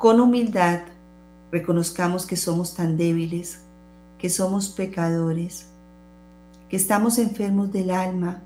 Con 0.00 0.18
humildad 0.18 0.80
reconozcamos 1.52 2.24
que 2.24 2.38
somos 2.38 2.74
tan 2.74 2.96
débiles, 2.96 3.60
que 4.18 4.30
somos 4.30 4.70
pecadores, 4.70 5.66
que 6.70 6.76
estamos 6.78 7.18
enfermos 7.18 7.70
del 7.70 7.90
alma 7.90 8.40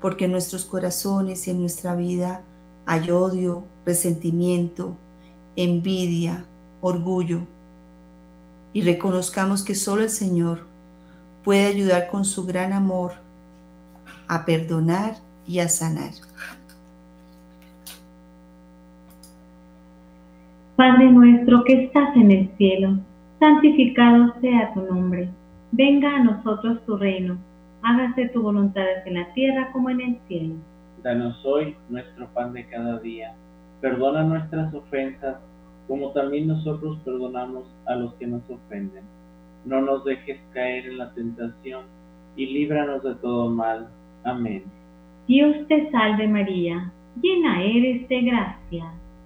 porque 0.00 0.26
en 0.26 0.30
nuestros 0.30 0.64
corazones 0.64 1.48
y 1.48 1.50
en 1.50 1.62
nuestra 1.62 1.96
vida 1.96 2.42
hay 2.86 3.10
odio, 3.10 3.64
resentimiento, 3.84 4.94
envidia, 5.56 6.44
orgullo. 6.80 7.40
Y 8.72 8.82
reconozcamos 8.82 9.64
que 9.64 9.74
solo 9.74 10.04
el 10.04 10.10
Señor 10.10 10.60
puede 11.42 11.66
ayudar 11.66 12.08
con 12.08 12.24
su 12.24 12.46
gran 12.46 12.72
amor 12.72 13.14
a 14.28 14.44
perdonar 14.44 15.16
y 15.44 15.58
a 15.58 15.68
sanar. 15.68 16.12
Padre 20.80 21.12
nuestro 21.12 21.62
que 21.64 21.84
estás 21.84 22.16
en 22.16 22.30
el 22.30 22.48
cielo, 22.56 22.96
santificado 23.38 24.32
sea 24.40 24.72
tu 24.72 24.80
nombre. 24.80 25.28
Venga 25.72 26.16
a 26.16 26.24
nosotros 26.24 26.80
tu 26.86 26.96
reino 26.96 27.36
hágase 27.82 28.30
tu 28.30 28.40
voluntad 28.40 28.86
en 29.04 29.12
la 29.12 29.30
tierra 29.34 29.70
como 29.72 29.90
en 29.90 30.00
el 30.00 30.18
cielo. 30.26 30.54
Danos 31.02 31.44
hoy 31.44 31.76
nuestro 31.90 32.26
pan 32.28 32.54
de 32.54 32.66
cada 32.66 32.98
día. 33.00 33.34
Perdona 33.82 34.22
nuestras 34.22 34.72
ofensas, 34.72 35.36
como 35.86 36.12
también 36.12 36.48
nosotros 36.48 36.96
perdonamos 37.04 37.66
a 37.84 37.96
los 37.96 38.14
que 38.14 38.26
nos 38.26 38.48
ofenden. 38.48 39.04
No 39.66 39.82
nos 39.82 40.02
dejes 40.06 40.40
caer 40.54 40.86
en 40.86 40.96
la 40.96 41.12
tentación, 41.12 41.84
y 42.36 42.46
líbranos 42.46 43.02
de 43.02 43.16
todo 43.16 43.50
mal. 43.50 43.86
Amén. 44.24 44.64
Dios 45.28 45.54
te 45.68 45.90
salve 45.90 46.26
María, 46.26 46.90
llena 47.20 47.62
eres 47.62 48.08
de 48.08 48.22
gracia, 48.22 48.94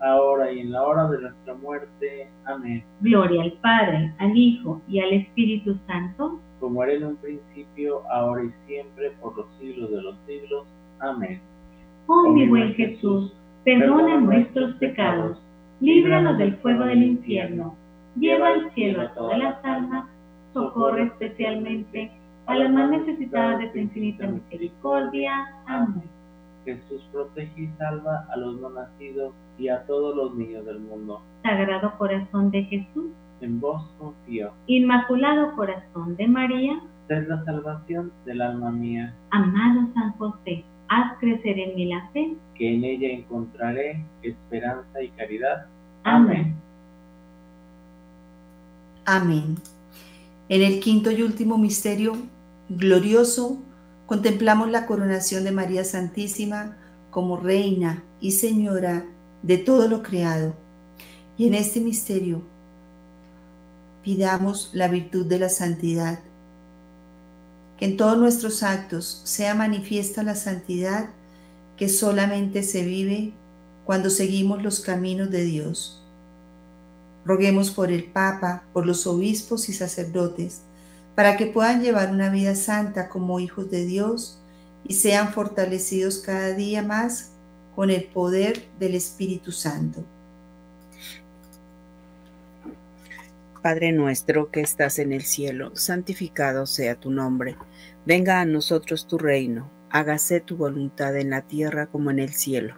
ahora 0.00 0.52
y 0.52 0.60
en 0.60 0.72
la 0.72 0.82
hora 0.82 1.08
de 1.08 1.20
nuestra 1.20 1.54
muerte. 1.54 2.28
Amén. 2.44 2.84
Gloria 3.00 3.42
al 3.42 3.52
Padre, 3.54 4.12
al 4.18 4.36
Hijo 4.36 4.80
y 4.88 5.00
al 5.00 5.12
Espíritu 5.12 5.76
Santo, 5.86 6.40
como 6.60 6.82
era 6.82 6.94
en 6.94 7.04
un 7.04 7.16
principio, 7.16 8.02
ahora 8.10 8.44
y 8.44 8.52
siempre, 8.66 9.10
por 9.20 9.36
los 9.36 9.46
siglos 9.60 9.90
de 9.90 10.02
los 10.02 10.16
siglos. 10.26 10.66
Amén. 11.00 11.40
Oh, 12.06 12.30
mi 12.30 12.48
buen 12.48 12.74
Jesús, 12.74 13.32
perdona 13.64 14.20
nuestros 14.20 14.74
pecados, 14.76 15.38
líbranos 15.80 16.38
del 16.38 16.56
fuego 16.56 16.84
del 16.84 17.02
infierno, 17.02 17.76
lleva 18.18 18.48
al 18.48 18.72
cielo 18.74 19.02
a 19.02 19.14
todas 19.14 19.38
las 19.38 19.64
almas, 19.64 20.06
socorre 20.54 21.04
especialmente 21.04 22.10
a 22.46 22.54
las 22.56 22.72
más 22.72 22.90
necesitadas 22.90 23.58
de 23.58 23.66
tu 23.68 23.78
infinita 23.78 24.26
misericordia. 24.26 25.32
Amén. 25.66 26.17
Jesús 26.68 27.02
protege 27.10 27.62
y 27.62 27.68
salva 27.78 28.26
a 28.30 28.36
los 28.36 28.60
no 28.60 28.68
nacidos 28.68 29.32
y 29.58 29.68
a 29.68 29.86
todos 29.86 30.14
los 30.14 30.34
niños 30.34 30.66
del 30.66 30.80
mundo. 30.80 31.22
Sagrado 31.42 31.96
corazón 31.96 32.50
de 32.50 32.64
Jesús, 32.64 33.06
en 33.40 33.58
vos 33.58 33.82
confío. 33.98 34.52
Inmaculado 34.66 35.56
corazón 35.56 36.16
de 36.16 36.28
María, 36.28 36.80
sed 37.06 37.26
la 37.26 37.42
salvación 37.44 38.12
del 38.26 38.42
alma 38.42 38.70
mía. 38.70 39.14
Amado 39.30 39.88
San 39.94 40.12
José, 40.18 40.64
haz 40.88 41.18
crecer 41.20 41.58
en 41.58 41.74
mí 41.74 41.86
la 41.86 42.06
fe, 42.12 42.34
que 42.54 42.74
en 42.74 42.84
ella 42.84 43.08
encontraré 43.08 44.04
esperanza 44.22 45.02
y 45.02 45.08
caridad. 45.10 45.66
Amén. 46.04 46.54
Amén. 49.06 49.56
En 50.50 50.62
el 50.62 50.80
quinto 50.80 51.10
y 51.10 51.22
último 51.22 51.56
misterio 51.56 52.12
glorioso, 52.68 53.62
contemplamos 54.08 54.70
la 54.70 54.86
coronación 54.86 55.44
de 55.44 55.52
María 55.52 55.84
Santísima 55.84 56.78
como 57.10 57.36
Reina 57.36 58.02
y 58.22 58.32
Señora 58.32 59.04
de 59.42 59.58
todo 59.58 59.86
lo 59.86 60.02
creado. 60.02 60.54
Y 61.36 61.46
en 61.46 61.54
este 61.54 61.80
misterio 61.80 62.42
pidamos 64.02 64.70
la 64.72 64.88
virtud 64.88 65.26
de 65.26 65.38
la 65.38 65.50
santidad, 65.50 66.20
que 67.76 67.84
en 67.84 67.98
todos 67.98 68.16
nuestros 68.16 68.62
actos 68.62 69.20
sea 69.24 69.54
manifiesta 69.54 70.22
la 70.22 70.34
santidad 70.34 71.10
que 71.76 71.90
solamente 71.90 72.62
se 72.62 72.84
vive 72.84 73.34
cuando 73.84 74.08
seguimos 74.08 74.62
los 74.62 74.80
caminos 74.80 75.30
de 75.30 75.44
Dios. 75.44 76.02
Roguemos 77.26 77.70
por 77.70 77.92
el 77.92 78.04
Papa, 78.04 78.62
por 78.72 78.86
los 78.86 79.06
obispos 79.06 79.68
y 79.68 79.74
sacerdotes, 79.74 80.62
para 81.18 81.36
que 81.36 81.46
puedan 81.46 81.82
llevar 81.82 82.12
una 82.12 82.30
vida 82.30 82.54
santa 82.54 83.08
como 83.08 83.40
hijos 83.40 83.72
de 83.72 83.84
Dios 83.84 84.38
y 84.84 84.94
sean 84.94 85.32
fortalecidos 85.32 86.18
cada 86.18 86.52
día 86.52 86.80
más 86.84 87.32
con 87.74 87.90
el 87.90 88.04
poder 88.04 88.62
del 88.78 88.94
Espíritu 88.94 89.50
Santo. 89.50 90.04
Padre 93.60 93.90
nuestro 93.90 94.52
que 94.52 94.60
estás 94.60 95.00
en 95.00 95.12
el 95.12 95.22
cielo, 95.22 95.74
santificado 95.74 96.66
sea 96.66 96.94
tu 96.94 97.10
nombre. 97.10 97.56
Venga 98.06 98.40
a 98.40 98.44
nosotros 98.44 99.08
tu 99.08 99.18
reino, 99.18 99.68
hágase 99.90 100.38
tu 100.38 100.56
voluntad 100.56 101.16
en 101.16 101.30
la 101.30 101.42
tierra 101.42 101.88
como 101.88 102.12
en 102.12 102.20
el 102.20 102.32
cielo. 102.32 102.76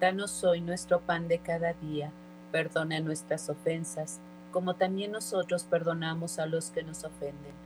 Danos 0.00 0.42
hoy 0.42 0.60
nuestro 0.60 1.02
pan 1.02 1.28
de 1.28 1.38
cada 1.38 1.72
día, 1.74 2.10
perdona 2.50 2.98
nuestras 2.98 3.48
ofensas, 3.48 4.18
como 4.50 4.74
también 4.74 5.12
nosotros 5.12 5.62
perdonamos 5.62 6.40
a 6.40 6.46
los 6.46 6.70
que 6.70 6.82
nos 6.82 7.04
ofenden. 7.04 7.65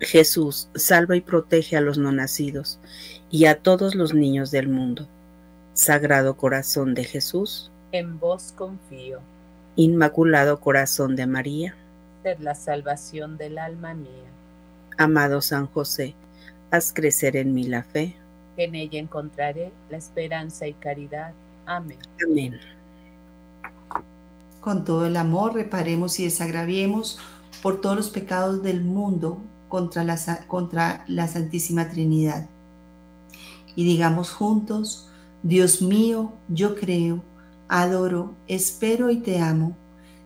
Jesús, 0.00 0.68
salva 0.74 1.16
y 1.16 1.20
protege 1.20 1.76
a 1.76 1.80
los 1.80 1.98
no 1.98 2.12
nacidos 2.12 2.78
y 3.30 3.46
a 3.46 3.60
todos 3.60 3.94
los 3.94 4.14
niños 4.14 4.50
del 4.50 4.68
mundo. 4.68 5.08
Sagrado 5.74 6.36
corazón 6.36 6.94
de 6.94 7.04
Jesús, 7.04 7.70
en 7.92 8.18
vos 8.18 8.52
confío. 8.56 9.20
Inmaculado 9.76 10.60
corazón 10.60 11.16
de 11.16 11.26
María, 11.26 11.74
sed 12.22 12.38
la 12.40 12.54
salvación 12.54 13.38
del 13.38 13.58
alma 13.58 13.94
mía. 13.94 14.28
Amado 14.96 15.40
San 15.40 15.66
José, 15.66 16.14
haz 16.70 16.92
crecer 16.92 17.36
en 17.36 17.54
mí 17.54 17.64
la 17.64 17.84
fe. 17.84 18.16
En 18.56 18.74
ella 18.74 18.98
encontraré 18.98 19.72
la 19.88 19.96
esperanza 19.96 20.66
y 20.66 20.74
caridad. 20.74 21.32
Amén. 21.64 21.98
Amén. 22.28 22.60
Con 24.60 24.84
todo 24.84 25.06
el 25.06 25.16
amor 25.16 25.54
reparemos 25.54 26.18
y 26.18 26.24
desagraviemos 26.24 27.20
por 27.62 27.80
todos 27.80 27.96
los 27.96 28.10
pecados 28.10 28.62
del 28.62 28.82
mundo 28.82 29.38
contra 29.68 30.04
la, 30.04 30.18
contra 30.46 31.04
la 31.06 31.28
Santísima 31.28 31.88
Trinidad. 31.88 32.48
Y 33.76 33.84
digamos 33.84 34.30
juntos, 34.30 35.08
Dios 35.42 35.82
mío, 35.82 36.32
yo 36.48 36.74
creo, 36.74 37.22
adoro, 37.68 38.34
espero 38.48 39.10
y 39.10 39.18
te 39.18 39.40
amo. 39.40 39.76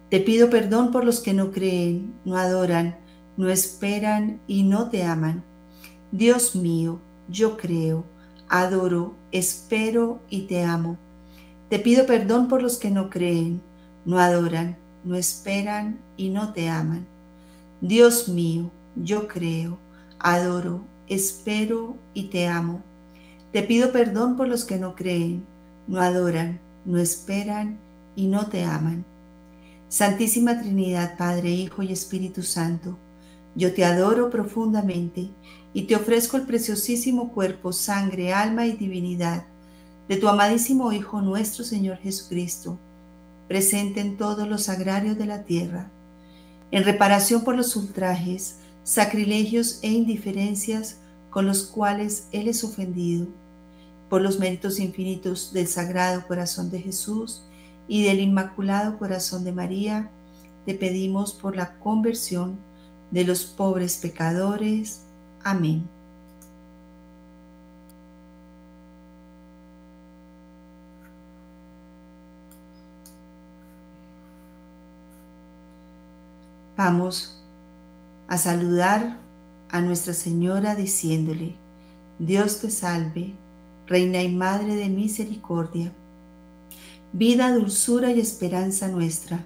Te 0.08 0.20
pido 0.20 0.50
perdón 0.50 0.90
por 0.90 1.04
los 1.04 1.20
que 1.20 1.34
no 1.34 1.52
creen, 1.52 2.14
no 2.24 2.36
adoran, 2.36 2.96
no 3.36 3.48
esperan 3.48 4.40
y 4.46 4.62
no 4.62 4.88
te 4.88 5.04
aman. 5.04 5.42
Dios 6.12 6.54
mío, 6.54 7.00
yo 7.28 7.56
creo, 7.56 8.04
adoro, 8.48 9.14
espero 9.32 10.20
y 10.28 10.42
te 10.42 10.64
amo. 10.64 10.98
Te 11.68 11.78
pido 11.78 12.04
perdón 12.06 12.48
por 12.48 12.62
los 12.62 12.78
que 12.78 12.90
no 12.90 13.08
creen, 13.08 13.62
no 14.04 14.18
adoran, 14.18 14.76
no 15.04 15.16
esperan 15.16 15.98
y 16.16 16.28
no 16.28 16.52
te 16.52 16.68
aman. 16.68 17.06
Dios 17.80 18.28
mío, 18.28 18.70
yo 18.96 19.28
creo, 19.28 19.78
adoro, 20.18 20.84
espero 21.08 21.96
y 22.14 22.24
te 22.24 22.48
amo. 22.48 22.82
Te 23.52 23.62
pido 23.62 23.92
perdón 23.92 24.36
por 24.36 24.48
los 24.48 24.64
que 24.64 24.78
no 24.78 24.94
creen, 24.94 25.44
no 25.86 26.00
adoran, 26.00 26.60
no 26.84 26.98
esperan 26.98 27.78
y 28.16 28.26
no 28.26 28.46
te 28.46 28.64
aman. 28.64 29.04
Santísima 29.88 30.60
Trinidad, 30.60 31.16
Padre, 31.18 31.50
Hijo 31.50 31.82
y 31.82 31.92
Espíritu 31.92 32.42
Santo, 32.42 32.96
yo 33.54 33.74
te 33.74 33.84
adoro 33.84 34.30
profundamente 34.30 35.28
y 35.74 35.82
te 35.82 35.96
ofrezco 35.96 36.38
el 36.38 36.44
preciosísimo 36.44 37.32
cuerpo, 37.32 37.72
sangre, 37.72 38.32
alma 38.32 38.66
y 38.66 38.72
divinidad 38.72 39.44
de 40.08 40.16
tu 40.16 40.28
amadísimo 40.28 40.92
Hijo 40.92 41.20
nuestro 41.20 41.64
Señor 41.64 41.98
Jesucristo, 41.98 42.78
presente 43.48 44.00
en 44.00 44.16
todos 44.16 44.48
los 44.48 44.68
agrarios 44.68 45.18
de 45.18 45.26
la 45.26 45.44
tierra, 45.44 45.90
en 46.70 46.84
reparación 46.84 47.44
por 47.44 47.54
los 47.54 47.76
ultrajes, 47.76 48.56
sacrilegios 48.84 49.78
e 49.82 49.88
indiferencias 49.88 50.98
con 51.30 51.46
los 51.46 51.64
cuales 51.64 52.28
Él 52.32 52.48
es 52.48 52.64
ofendido, 52.64 53.26
por 54.08 54.20
los 54.20 54.38
méritos 54.38 54.78
infinitos 54.78 55.52
del 55.52 55.66
Sagrado 55.66 56.26
Corazón 56.26 56.70
de 56.70 56.80
Jesús 56.80 57.42
y 57.88 58.04
del 58.04 58.20
Inmaculado 58.20 58.98
Corazón 58.98 59.44
de 59.44 59.52
María, 59.52 60.10
te 60.66 60.74
pedimos 60.74 61.32
por 61.32 61.56
la 61.56 61.78
conversión 61.78 62.58
de 63.10 63.24
los 63.24 63.44
pobres 63.44 63.96
pecadores. 63.96 65.02
Amén. 65.42 65.88
Vamos 76.76 77.41
a 78.32 78.38
saludar 78.38 79.18
a 79.68 79.82
Nuestra 79.82 80.14
Señora 80.14 80.74
diciéndole, 80.74 81.54
Dios 82.18 82.60
te 82.60 82.70
salve, 82.70 83.34
Reina 83.86 84.22
y 84.22 84.32
Madre 84.32 84.74
de 84.74 84.88
Misericordia, 84.88 85.92
vida, 87.12 87.52
dulzura 87.54 88.10
y 88.10 88.20
esperanza 88.20 88.88
nuestra. 88.88 89.44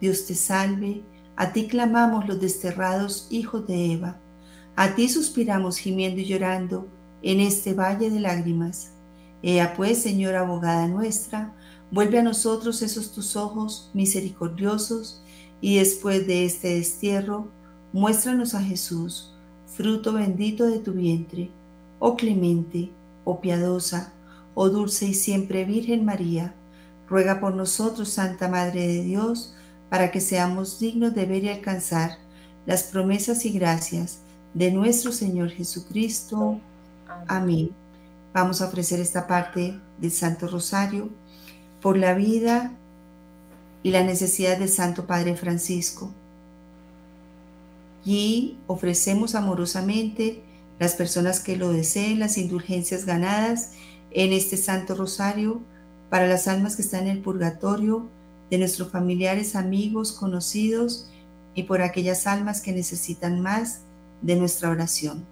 Dios 0.00 0.24
te 0.24 0.36
salve, 0.36 1.02
a 1.34 1.52
ti 1.52 1.66
clamamos 1.66 2.28
los 2.28 2.40
desterrados 2.40 3.26
hijos 3.28 3.66
de 3.66 3.94
Eva, 3.94 4.20
a 4.76 4.94
ti 4.94 5.08
suspiramos 5.08 5.78
gimiendo 5.78 6.20
y 6.20 6.26
llorando 6.26 6.86
en 7.22 7.40
este 7.40 7.74
valle 7.74 8.08
de 8.08 8.20
lágrimas. 8.20 8.92
Ea 9.42 9.74
pues, 9.74 10.00
Señora 10.00 10.42
abogada 10.42 10.86
nuestra, 10.86 11.54
vuelve 11.90 12.20
a 12.20 12.22
nosotros 12.22 12.82
esos 12.82 13.10
tus 13.10 13.34
ojos 13.34 13.90
misericordiosos 13.94 15.24
y 15.60 15.78
después 15.78 16.24
de 16.28 16.44
este 16.44 16.76
destierro, 16.76 17.50
muéstranos 17.92 18.54
a 18.54 18.62
Jesús, 18.62 19.32
fruto 19.66 20.12
bendito 20.12 20.66
de 20.66 20.78
tu 20.78 20.92
vientre, 20.92 21.50
oh 21.98 22.16
clemente, 22.16 22.90
oh 23.24 23.40
piadosa, 23.40 24.12
oh 24.54 24.68
dulce 24.68 25.06
y 25.06 25.14
siempre 25.14 25.64
Virgen 25.64 26.04
María, 26.04 26.54
ruega 27.08 27.40
por 27.40 27.54
nosotros, 27.54 28.08
Santa 28.08 28.48
Madre 28.48 28.86
de 28.86 29.02
Dios, 29.02 29.54
para 29.90 30.10
que 30.10 30.20
seamos 30.20 30.78
dignos 30.80 31.14
de 31.14 31.26
ver 31.26 31.44
y 31.44 31.50
alcanzar 31.50 32.18
las 32.64 32.84
promesas 32.84 33.44
y 33.44 33.50
gracias 33.50 34.20
de 34.54 34.70
nuestro 34.70 35.12
Señor 35.12 35.50
Jesucristo. 35.50 36.58
Amén. 37.28 37.70
Vamos 38.32 38.62
a 38.62 38.68
ofrecer 38.68 39.00
esta 39.00 39.26
parte 39.26 39.78
del 39.98 40.10
Santo 40.10 40.48
Rosario 40.48 41.10
por 41.82 41.98
la 41.98 42.14
vida 42.14 42.72
y 43.82 43.90
la 43.90 44.04
necesidad 44.04 44.58
del 44.58 44.70
Santo 44.70 45.06
Padre 45.06 45.36
Francisco. 45.36 46.12
Y 48.04 48.58
ofrecemos 48.66 49.34
amorosamente 49.34 50.42
las 50.78 50.94
personas 50.94 51.40
que 51.40 51.56
lo 51.56 51.72
deseen, 51.72 52.18
las 52.18 52.38
indulgencias 52.38 53.04
ganadas 53.04 53.72
en 54.10 54.32
este 54.32 54.56
Santo 54.56 54.94
Rosario 54.94 55.60
para 56.10 56.26
las 56.26 56.48
almas 56.48 56.76
que 56.76 56.82
están 56.82 57.02
en 57.02 57.16
el 57.16 57.22
purgatorio, 57.22 58.08
de 58.50 58.58
nuestros 58.58 58.90
familiares, 58.90 59.56
amigos, 59.56 60.12
conocidos 60.12 61.08
y 61.54 61.62
por 61.62 61.80
aquellas 61.80 62.26
almas 62.26 62.60
que 62.60 62.72
necesitan 62.72 63.40
más 63.40 63.80
de 64.20 64.36
nuestra 64.36 64.68
oración. 64.68 65.24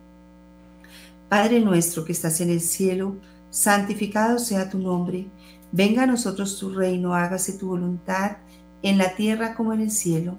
Padre 1.28 1.60
nuestro 1.60 2.06
que 2.06 2.12
estás 2.12 2.40
en 2.40 2.48
el 2.48 2.62
cielo, 2.62 3.16
santificado 3.50 4.38
sea 4.38 4.70
tu 4.70 4.78
nombre, 4.78 5.26
venga 5.70 6.04
a 6.04 6.06
nosotros 6.06 6.58
tu 6.58 6.70
reino, 6.70 7.14
hágase 7.14 7.52
tu 7.52 7.68
voluntad 7.68 8.38
en 8.82 8.96
la 8.96 9.14
tierra 9.14 9.54
como 9.54 9.74
en 9.74 9.82
el 9.82 9.90
cielo. 9.90 10.38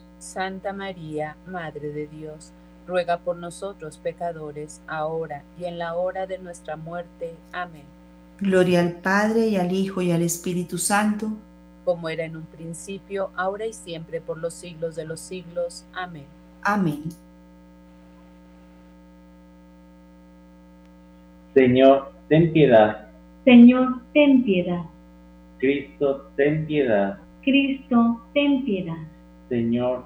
Santa 0.21 0.71
María, 0.73 1.35
Madre 1.45 1.91
de 1.91 2.07
Dios, 2.07 2.51
ruega 2.87 3.17
por 3.17 3.35
nosotros 3.35 3.97
pecadores, 3.97 4.81
ahora 4.87 5.43
y 5.59 5.65
en 5.65 5.77
la 5.77 5.95
hora 5.95 6.27
de 6.27 6.37
nuestra 6.37 6.77
muerte. 6.77 7.35
Amén. 7.51 7.83
Gloria 8.39 8.79
al 8.79 8.93
Padre 8.93 9.47
y 9.47 9.57
al 9.57 9.71
Hijo 9.71 10.01
y 10.01 10.11
al 10.11 10.21
Espíritu 10.21 10.77
Santo 10.77 11.31
como 11.83 12.09
era 12.09 12.25
en 12.25 12.35
un 12.35 12.45
principio, 12.45 13.31
ahora 13.35 13.65
y 13.65 13.73
siempre, 13.73 14.21
por 14.21 14.37
los 14.37 14.53
siglos 14.53 14.95
de 14.95 15.05
los 15.05 15.19
siglos. 15.19 15.85
Amén. 15.93 16.25
Amén. 16.61 17.03
Señor, 21.53 22.13
ten 22.29 22.53
piedad. 22.53 23.09
Señor, 23.43 24.01
ten 24.13 24.43
piedad. 24.43 24.83
Cristo, 25.57 26.31
ten 26.35 26.65
piedad. 26.65 27.17
Cristo, 27.41 28.21
ten 28.33 28.63
piedad. 28.63 28.97
Señor, 29.49 30.05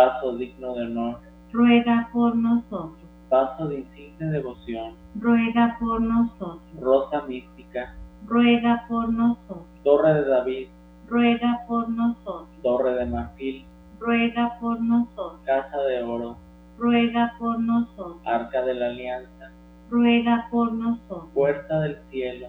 Paso 0.00 0.34
digno 0.34 0.72
de 0.72 0.86
honor, 0.86 1.18
ruega 1.52 2.08
por 2.10 2.34
nosotros. 2.34 2.96
Paso 3.28 3.68
de 3.68 3.80
insigne 3.80 4.30
devoción, 4.30 4.94
ruega 5.14 5.76
por 5.78 6.00
nosotros. 6.00 6.62
Rosa 6.80 7.20
mística, 7.26 7.94
ruega 8.26 8.86
por 8.88 9.12
nosotros. 9.12 9.66
Torre 9.84 10.14
de 10.14 10.24
David, 10.24 10.68
ruega 11.06 11.60
por 11.68 11.90
nosotros. 11.90 12.48
Torre 12.62 12.94
de 12.94 13.04
marfil, 13.04 13.66
ruega 13.98 14.56
por 14.58 14.80
nosotros. 14.80 15.42
Casa 15.44 15.82
de 15.82 16.02
oro, 16.02 16.38
ruega 16.78 17.34
por 17.38 17.60
nosotros. 17.60 18.22
Arca 18.24 18.62
de 18.62 18.72
la 18.72 18.86
Alianza, 18.86 19.50
ruega 19.90 20.48
por 20.50 20.72
nosotros. 20.72 21.28
Puerta 21.34 21.78
del 21.80 21.98
cielo, 22.10 22.48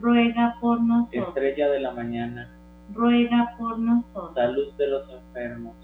ruega 0.00 0.56
por 0.60 0.80
nosotros. 0.80 1.26
Estrella 1.26 1.68
de 1.68 1.80
la 1.80 1.90
mañana, 1.90 2.48
ruega 2.94 3.56
por 3.58 3.76
nosotros. 3.76 4.34
Salud 4.36 4.72
de 4.74 4.86
los 4.86 5.10
enfermos, 5.10 5.74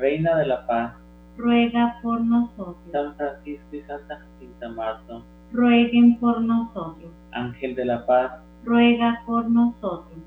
Reina 0.00 0.34
de 0.38 0.46
la 0.46 0.66
paz, 0.66 0.94
ruega 1.36 1.98
por 2.02 2.22
nosotros. 2.22 2.78
San 2.90 3.14
Francisco 3.16 3.76
y 3.76 3.82
Santa 3.82 4.18
Jacinta 4.18 4.70
Marto, 4.70 5.22
rueguen 5.52 6.18
por 6.18 6.40
nosotros. 6.40 7.10
Ángel 7.32 7.74
de 7.74 7.84
la 7.84 8.06
paz, 8.06 8.32
ruega 8.64 9.22
por 9.26 9.50
nosotros. 9.50 10.18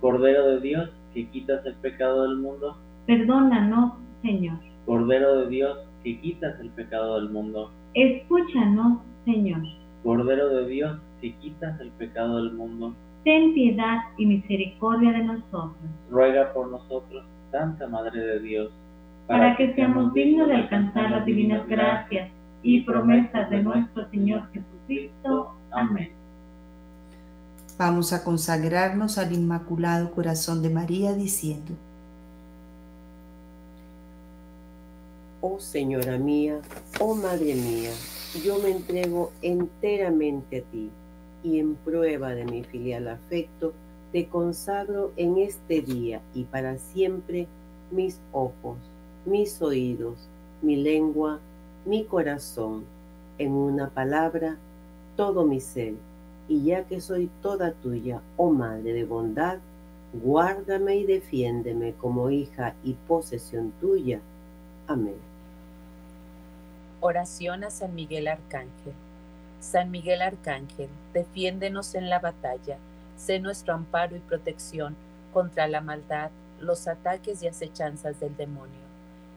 Cordero 0.00 0.48
de 0.48 0.60
Dios, 0.60 0.90
que 1.14 1.28
quitas 1.28 1.64
el 1.64 1.74
pecado 1.74 2.22
del 2.24 2.38
mundo, 2.38 2.76
perdónanos, 3.06 3.92
Señor. 4.22 4.58
Cordero 4.84 5.42
de 5.42 5.48
Dios, 5.48 5.78
que 6.02 6.18
quitas 6.18 6.58
el 6.58 6.70
pecado 6.70 7.20
del 7.20 7.30
mundo, 7.30 7.70
escúchanos, 7.94 8.98
Señor. 9.24 9.62
Cordero 10.02 10.48
de 10.48 10.66
Dios, 10.66 10.98
que 11.20 11.36
quitas 11.36 11.80
el 11.80 11.90
pecado 11.90 12.42
del 12.42 12.54
mundo, 12.54 12.96
ten 13.22 13.54
piedad 13.54 13.98
y 14.18 14.26
misericordia 14.26 15.12
de 15.12 15.22
nosotros. 15.22 15.76
Ruega 16.10 16.52
por 16.52 16.68
nosotros, 16.68 17.24
Santa 17.52 17.86
Madre 17.86 18.20
de 18.20 18.40
Dios, 18.40 18.72
para, 19.30 19.56
que, 19.56 19.72
seamos 19.76 20.12
dignos 20.12 20.48
de 20.48 20.56
alcanzar 20.56 21.08
las 21.08 21.24
divinas 21.24 21.64
gracias 21.68 22.32
y 22.64 22.80
promesas 22.80 23.48
de 23.48 23.62
nuestro 23.62 24.10
Señor 24.10 24.42
Jesucristo. 24.52 25.52
Amén. 25.70 26.10
Vamos 27.78 28.12
a 28.12 28.24
consagrarnos 28.24 29.18
al 29.18 29.32
Inmaculado 29.32 30.10
Corazón 30.10 30.62
de 30.62 30.70
María 30.70 31.12
diciendo, 31.12 31.74
Oh 35.40 35.60
Señora 35.60 36.18
mía, 36.18 36.58
oh 36.98 37.14
Madre 37.14 37.54
mía, 37.54 37.92
yo 38.44 38.58
me 38.58 38.72
entrego 38.72 39.30
enteramente 39.42 40.58
a 40.58 40.62
ti 40.72 40.90
y 41.44 41.60
en 41.60 41.76
prueba 41.76 42.30
de 42.30 42.46
mi 42.46 42.64
filial 42.64 43.06
afecto, 43.06 43.74
te 44.10 44.26
consagro 44.26 45.12
en 45.16 45.38
este 45.38 45.82
día 45.82 46.20
y 46.34 46.42
para 46.46 46.78
siempre 46.78 47.46
mis 47.92 48.18
ojos, 48.32 48.76
mis 49.24 49.60
oídos, 49.60 50.16
mi 50.62 50.76
lengua, 50.76 51.38
mi 51.84 52.04
corazón, 52.04 52.84
en 53.38 53.52
una 53.52 53.88
palabra, 53.88 54.56
todo 55.16 55.44
mi 55.44 55.60
ser. 55.60 55.94
Y 56.48 56.64
ya 56.64 56.84
que 56.84 57.00
soy 57.00 57.30
toda 57.42 57.72
tuya, 57.72 58.20
oh 58.36 58.50
Madre 58.50 58.92
de 58.92 59.04
bondad, 59.04 59.58
guárdame 60.12 60.96
y 60.96 61.04
defiéndeme 61.04 61.94
como 61.94 62.30
hija 62.30 62.74
y 62.82 62.94
posesión 62.94 63.72
tuya. 63.80 64.20
Amén. 64.86 65.16
Oración 67.00 67.64
a 67.64 67.70
San 67.70 67.94
Miguel 67.94 68.28
Arcángel. 68.28 68.92
San 69.60 69.90
Miguel 69.90 70.22
Arcángel, 70.22 70.88
defiéndenos 71.12 71.94
en 71.94 72.08
la 72.08 72.18
batalla, 72.18 72.78
sé 73.16 73.38
nuestro 73.38 73.74
amparo 73.74 74.16
y 74.16 74.20
protección 74.20 74.96
contra 75.32 75.68
la 75.68 75.80
maldad, 75.80 76.30
los 76.60 76.88
ataques 76.88 77.42
y 77.42 77.48
acechanzas 77.48 78.18
del 78.20 78.36
demonio. 78.36 78.89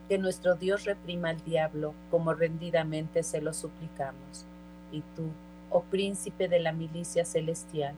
Que 0.10 0.18
nuestro 0.18 0.56
Dios 0.56 0.86
reprima 0.86 1.30
al 1.30 1.44
diablo 1.44 1.94
como 2.12 2.34
rendidamente 2.34 3.24
se 3.24 3.42
lo 3.42 3.54
suplicamos. 3.54 4.46
Y 4.92 5.02
tú, 5.16 5.24
oh 5.70 5.82
príncipe 5.84 6.48
de 6.48 6.60
la 6.60 6.72
milicia 6.72 7.26
celestial, 7.26 7.96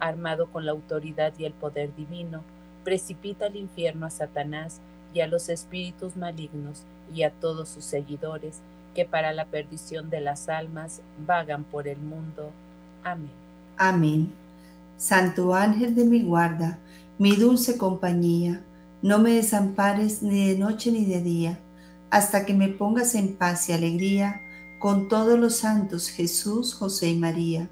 armado 0.00 0.46
con 0.46 0.64
la 0.64 0.72
autoridad 0.72 1.32
y 1.38 1.44
el 1.44 1.52
poder 1.52 1.94
divino, 1.94 2.42
precipita 2.84 3.46
al 3.46 3.56
infierno 3.56 4.06
a 4.06 4.10
Satanás 4.10 4.80
y 5.12 5.20
a 5.20 5.26
los 5.26 5.48
espíritus 5.48 6.16
malignos 6.16 6.82
y 7.14 7.22
a 7.22 7.30
todos 7.30 7.68
sus 7.68 7.84
seguidores 7.84 8.60
que 8.94 9.04
para 9.04 9.32
la 9.32 9.44
perdición 9.44 10.10
de 10.10 10.20
las 10.20 10.48
almas 10.48 11.02
vagan 11.26 11.64
por 11.64 11.88
el 11.88 11.98
mundo. 11.98 12.50
Amén. 13.04 13.30
Amén. 13.76 14.32
Santo 14.96 15.54
ángel 15.54 15.94
de 15.94 16.04
mi 16.04 16.22
guarda, 16.22 16.78
mi 17.18 17.36
dulce 17.36 17.78
compañía, 17.78 18.60
no 19.02 19.18
me 19.18 19.34
desampares 19.34 20.22
ni 20.22 20.48
de 20.48 20.58
noche 20.58 20.90
ni 20.90 21.04
de 21.04 21.22
día, 21.22 21.60
hasta 22.10 22.44
que 22.44 22.54
me 22.54 22.68
pongas 22.68 23.14
en 23.14 23.36
paz 23.36 23.68
y 23.68 23.72
alegría 23.72 24.40
con 24.78 25.08
todos 25.08 25.38
los 25.38 25.56
santos 25.56 26.08
Jesús, 26.08 26.74
José 26.74 27.10
y 27.10 27.18
María. 27.18 27.68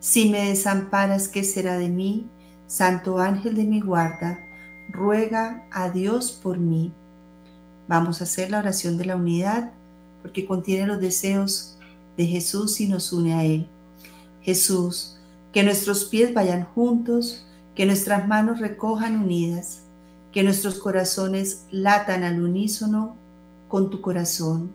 Si 0.00 0.28
me 0.28 0.48
desamparas, 0.48 1.28
¿qué 1.28 1.44
será 1.44 1.78
de 1.78 1.88
mí? 1.88 2.28
Santo 2.66 3.18
ángel 3.18 3.54
de 3.54 3.64
mi 3.64 3.80
guarda, 3.80 4.40
ruega 4.90 5.66
a 5.70 5.90
Dios 5.90 6.32
por 6.32 6.58
mí. 6.58 6.92
Vamos 7.88 8.20
a 8.20 8.24
hacer 8.24 8.50
la 8.50 8.58
oración 8.58 8.98
de 8.98 9.04
la 9.04 9.16
unidad 9.16 9.72
porque 10.22 10.46
contiene 10.46 10.86
los 10.86 11.00
deseos 11.00 11.78
de 12.16 12.26
Jesús 12.26 12.80
y 12.80 12.88
nos 12.88 13.12
une 13.12 13.34
a 13.34 13.44
Él. 13.44 13.68
Jesús, 14.42 15.16
que 15.52 15.62
nuestros 15.62 16.04
pies 16.04 16.34
vayan 16.34 16.64
juntos, 16.64 17.46
que 17.74 17.86
nuestras 17.86 18.26
manos 18.26 18.58
recojan 18.58 19.20
unidas, 19.20 19.82
que 20.36 20.42
nuestros 20.42 20.74
corazones 20.74 21.64
latan 21.70 22.22
al 22.22 22.42
unísono 22.42 23.16
con 23.68 23.88
tu 23.88 24.02
corazón, 24.02 24.70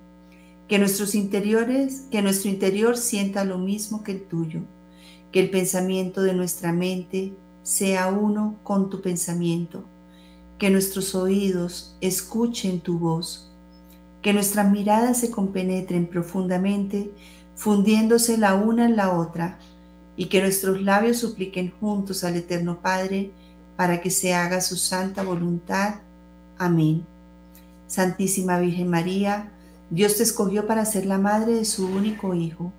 que 0.67 0.79
nuestros 0.79 1.13
interiores, 1.13 2.07
que 2.09 2.23
nuestro 2.23 2.49
interior 2.49 2.97
sienta 2.97 3.45
lo 3.45 3.59
mismo 3.59 4.03
que 4.03 4.13
el 4.13 4.23
tuyo, 4.23 4.61
que 5.31 5.39
el 5.39 5.51
pensamiento 5.51 6.23
de 6.23 6.33
nuestra 6.33 6.73
mente 6.73 7.35
sea 7.61 8.07
uno 8.07 8.55
con 8.63 8.89
tu 8.89 9.03
pensamiento, 9.03 9.83
que 10.57 10.71
nuestros 10.71 11.13
oídos 11.13 11.95
escuchen 12.01 12.81
tu 12.81 12.97
voz, 12.97 13.51
que 14.23 14.33
nuestras 14.33 14.71
miradas 14.71 15.19
se 15.19 15.29
compenetren 15.29 16.07
profundamente, 16.07 17.11
fundiéndose 17.53 18.39
la 18.39 18.55
una 18.55 18.85
en 18.85 18.95
la 18.95 19.15
otra, 19.15 19.59
y 20.17 20.25
que 20.25 20.41
nuestros 20.41 20.81
labios 20.81 21.17
supliquen 21.17 21.71
juntos 21.79 22.23
al 22.23 22.35
Eterno 22.35 22.81
Padre 22.81 23.29
para 23.81 23.99
que 23.99 24.11
se 24.11 24.35
haga 24.35 24.61
su 24.61 24.77
santa 24.77 25.23
voluntad. 25.23 25.95
Amén. 26.59 27.03
Santísima 27.87 28.59
Virgen 28.59 28.89
María, 28.89 29.49
Dios 29.89 30.17
te 30.17 30.21
escogió 30.21 30.67
para 30.67 30.85
ser 30.85 31.07
la 31.07 31.17
madre 31.17 31.55
de 31.55 31.65
su 31.65 31.87
único 31.87 32.35
Hijo. 32.35 32.71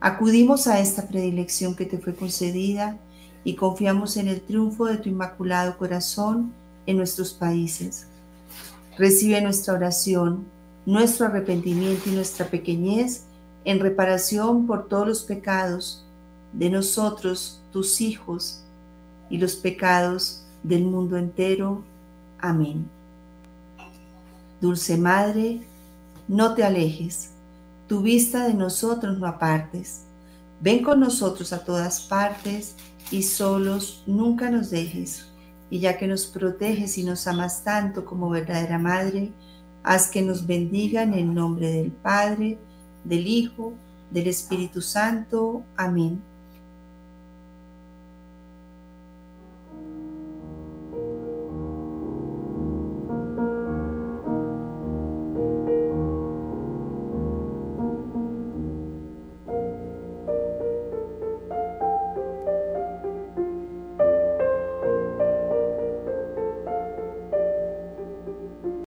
Acudimos 0.00 0.66
a 0.66 0.80
esta 0.80 1.08
predilección 1.08 1.74
que 1.74 1.86
te 1.86 1.96
fue 1.96 2.14
concedida 2.14 2.98
y 3.42 3.54
confiamos 3.54 4.18
en 4.18 4.28
el 4.28 4.42
triunfo 4.42 4.84
de 4.84 4.98
tu 4.98 5.08
inmaculado 5.08 5.78
corazón 5.78 6.52
en 6.84 6.98
nuestros 6.98 7.32
países. 7.32 8.06
Recibe 8.98 9.40
nuestra 9.40 9.72
oración, 9.72 10.44
nuestro 10.84 11.24
arrepentimiento 11.24 12.10
y 12.10 12.12
nuestra 12.12 12.48
pequeñez 12.48 13.22
en 13.64 13.80
reparación 13.80 14.66
por 14.66 14.88
todos 14.88 15.08
los 15.08 15.22
pecados 15.22 16.04
de 16.52 16.68
nosotros, 16.68 17.62
tus 17.72 18.02
hijos, 18.02 18.63
y 19.34 19.38
los 19.38 19.56
pecados 19.56 20.44
del 20.62 20.84
mundo 20.84 21.16
entero. 21.16 21.82
Amén. 22.38 22.88
Dulce 24.60 24.96
Madre, 24.96 25.60
no 26.28 26.54
te 26.54 26.62
alejes, 26.62 27.30
tu 27.88 28.00
vista 28.00 28.46
de 28.46 28.54
nosotros 28.54 29.18
no 29.18 29.26
apartes. 29.26 30.02
Ven 30.60 30.84
con 30.84 31.00
nosotros 31.00 31.52
a 31.52 31.64
todas 31.64 32.02
partes 32.02 32.76
y 33.10 33.24
solos 33.24 34.04
nunca 34.06 34.50
nos 34.50 34.70
dejes. 34.70 35.26
Y 35.68 35.80
ya 35.80 35.98
que 35.98 36.06
nos 36.06 36.26
proteges 36.26 36.96
y 36.96 37.02
nos 37.02 37.26
amas 37.26 37.64
tanto 37.64 38.04
como 38.04 38.30
verdadera 38.30 38.78
Madre, 38.78 39.32
haz 39.82 40.06
que 40.06 40.22
nos 40.22 40.46
bendiga 40.46 41.02
en 41.02 41.12
el 41.12 41.34
nombre 41.34 41.72
del 41.72 41.90
Padre, 41.90 42.56
del 43.02 43.26
Hijo, 43.26 43.72
del 44.12 44.28
Espíritu 44.28 44.80
Santo. 44.80 45.64
Amén. 45.76 46.22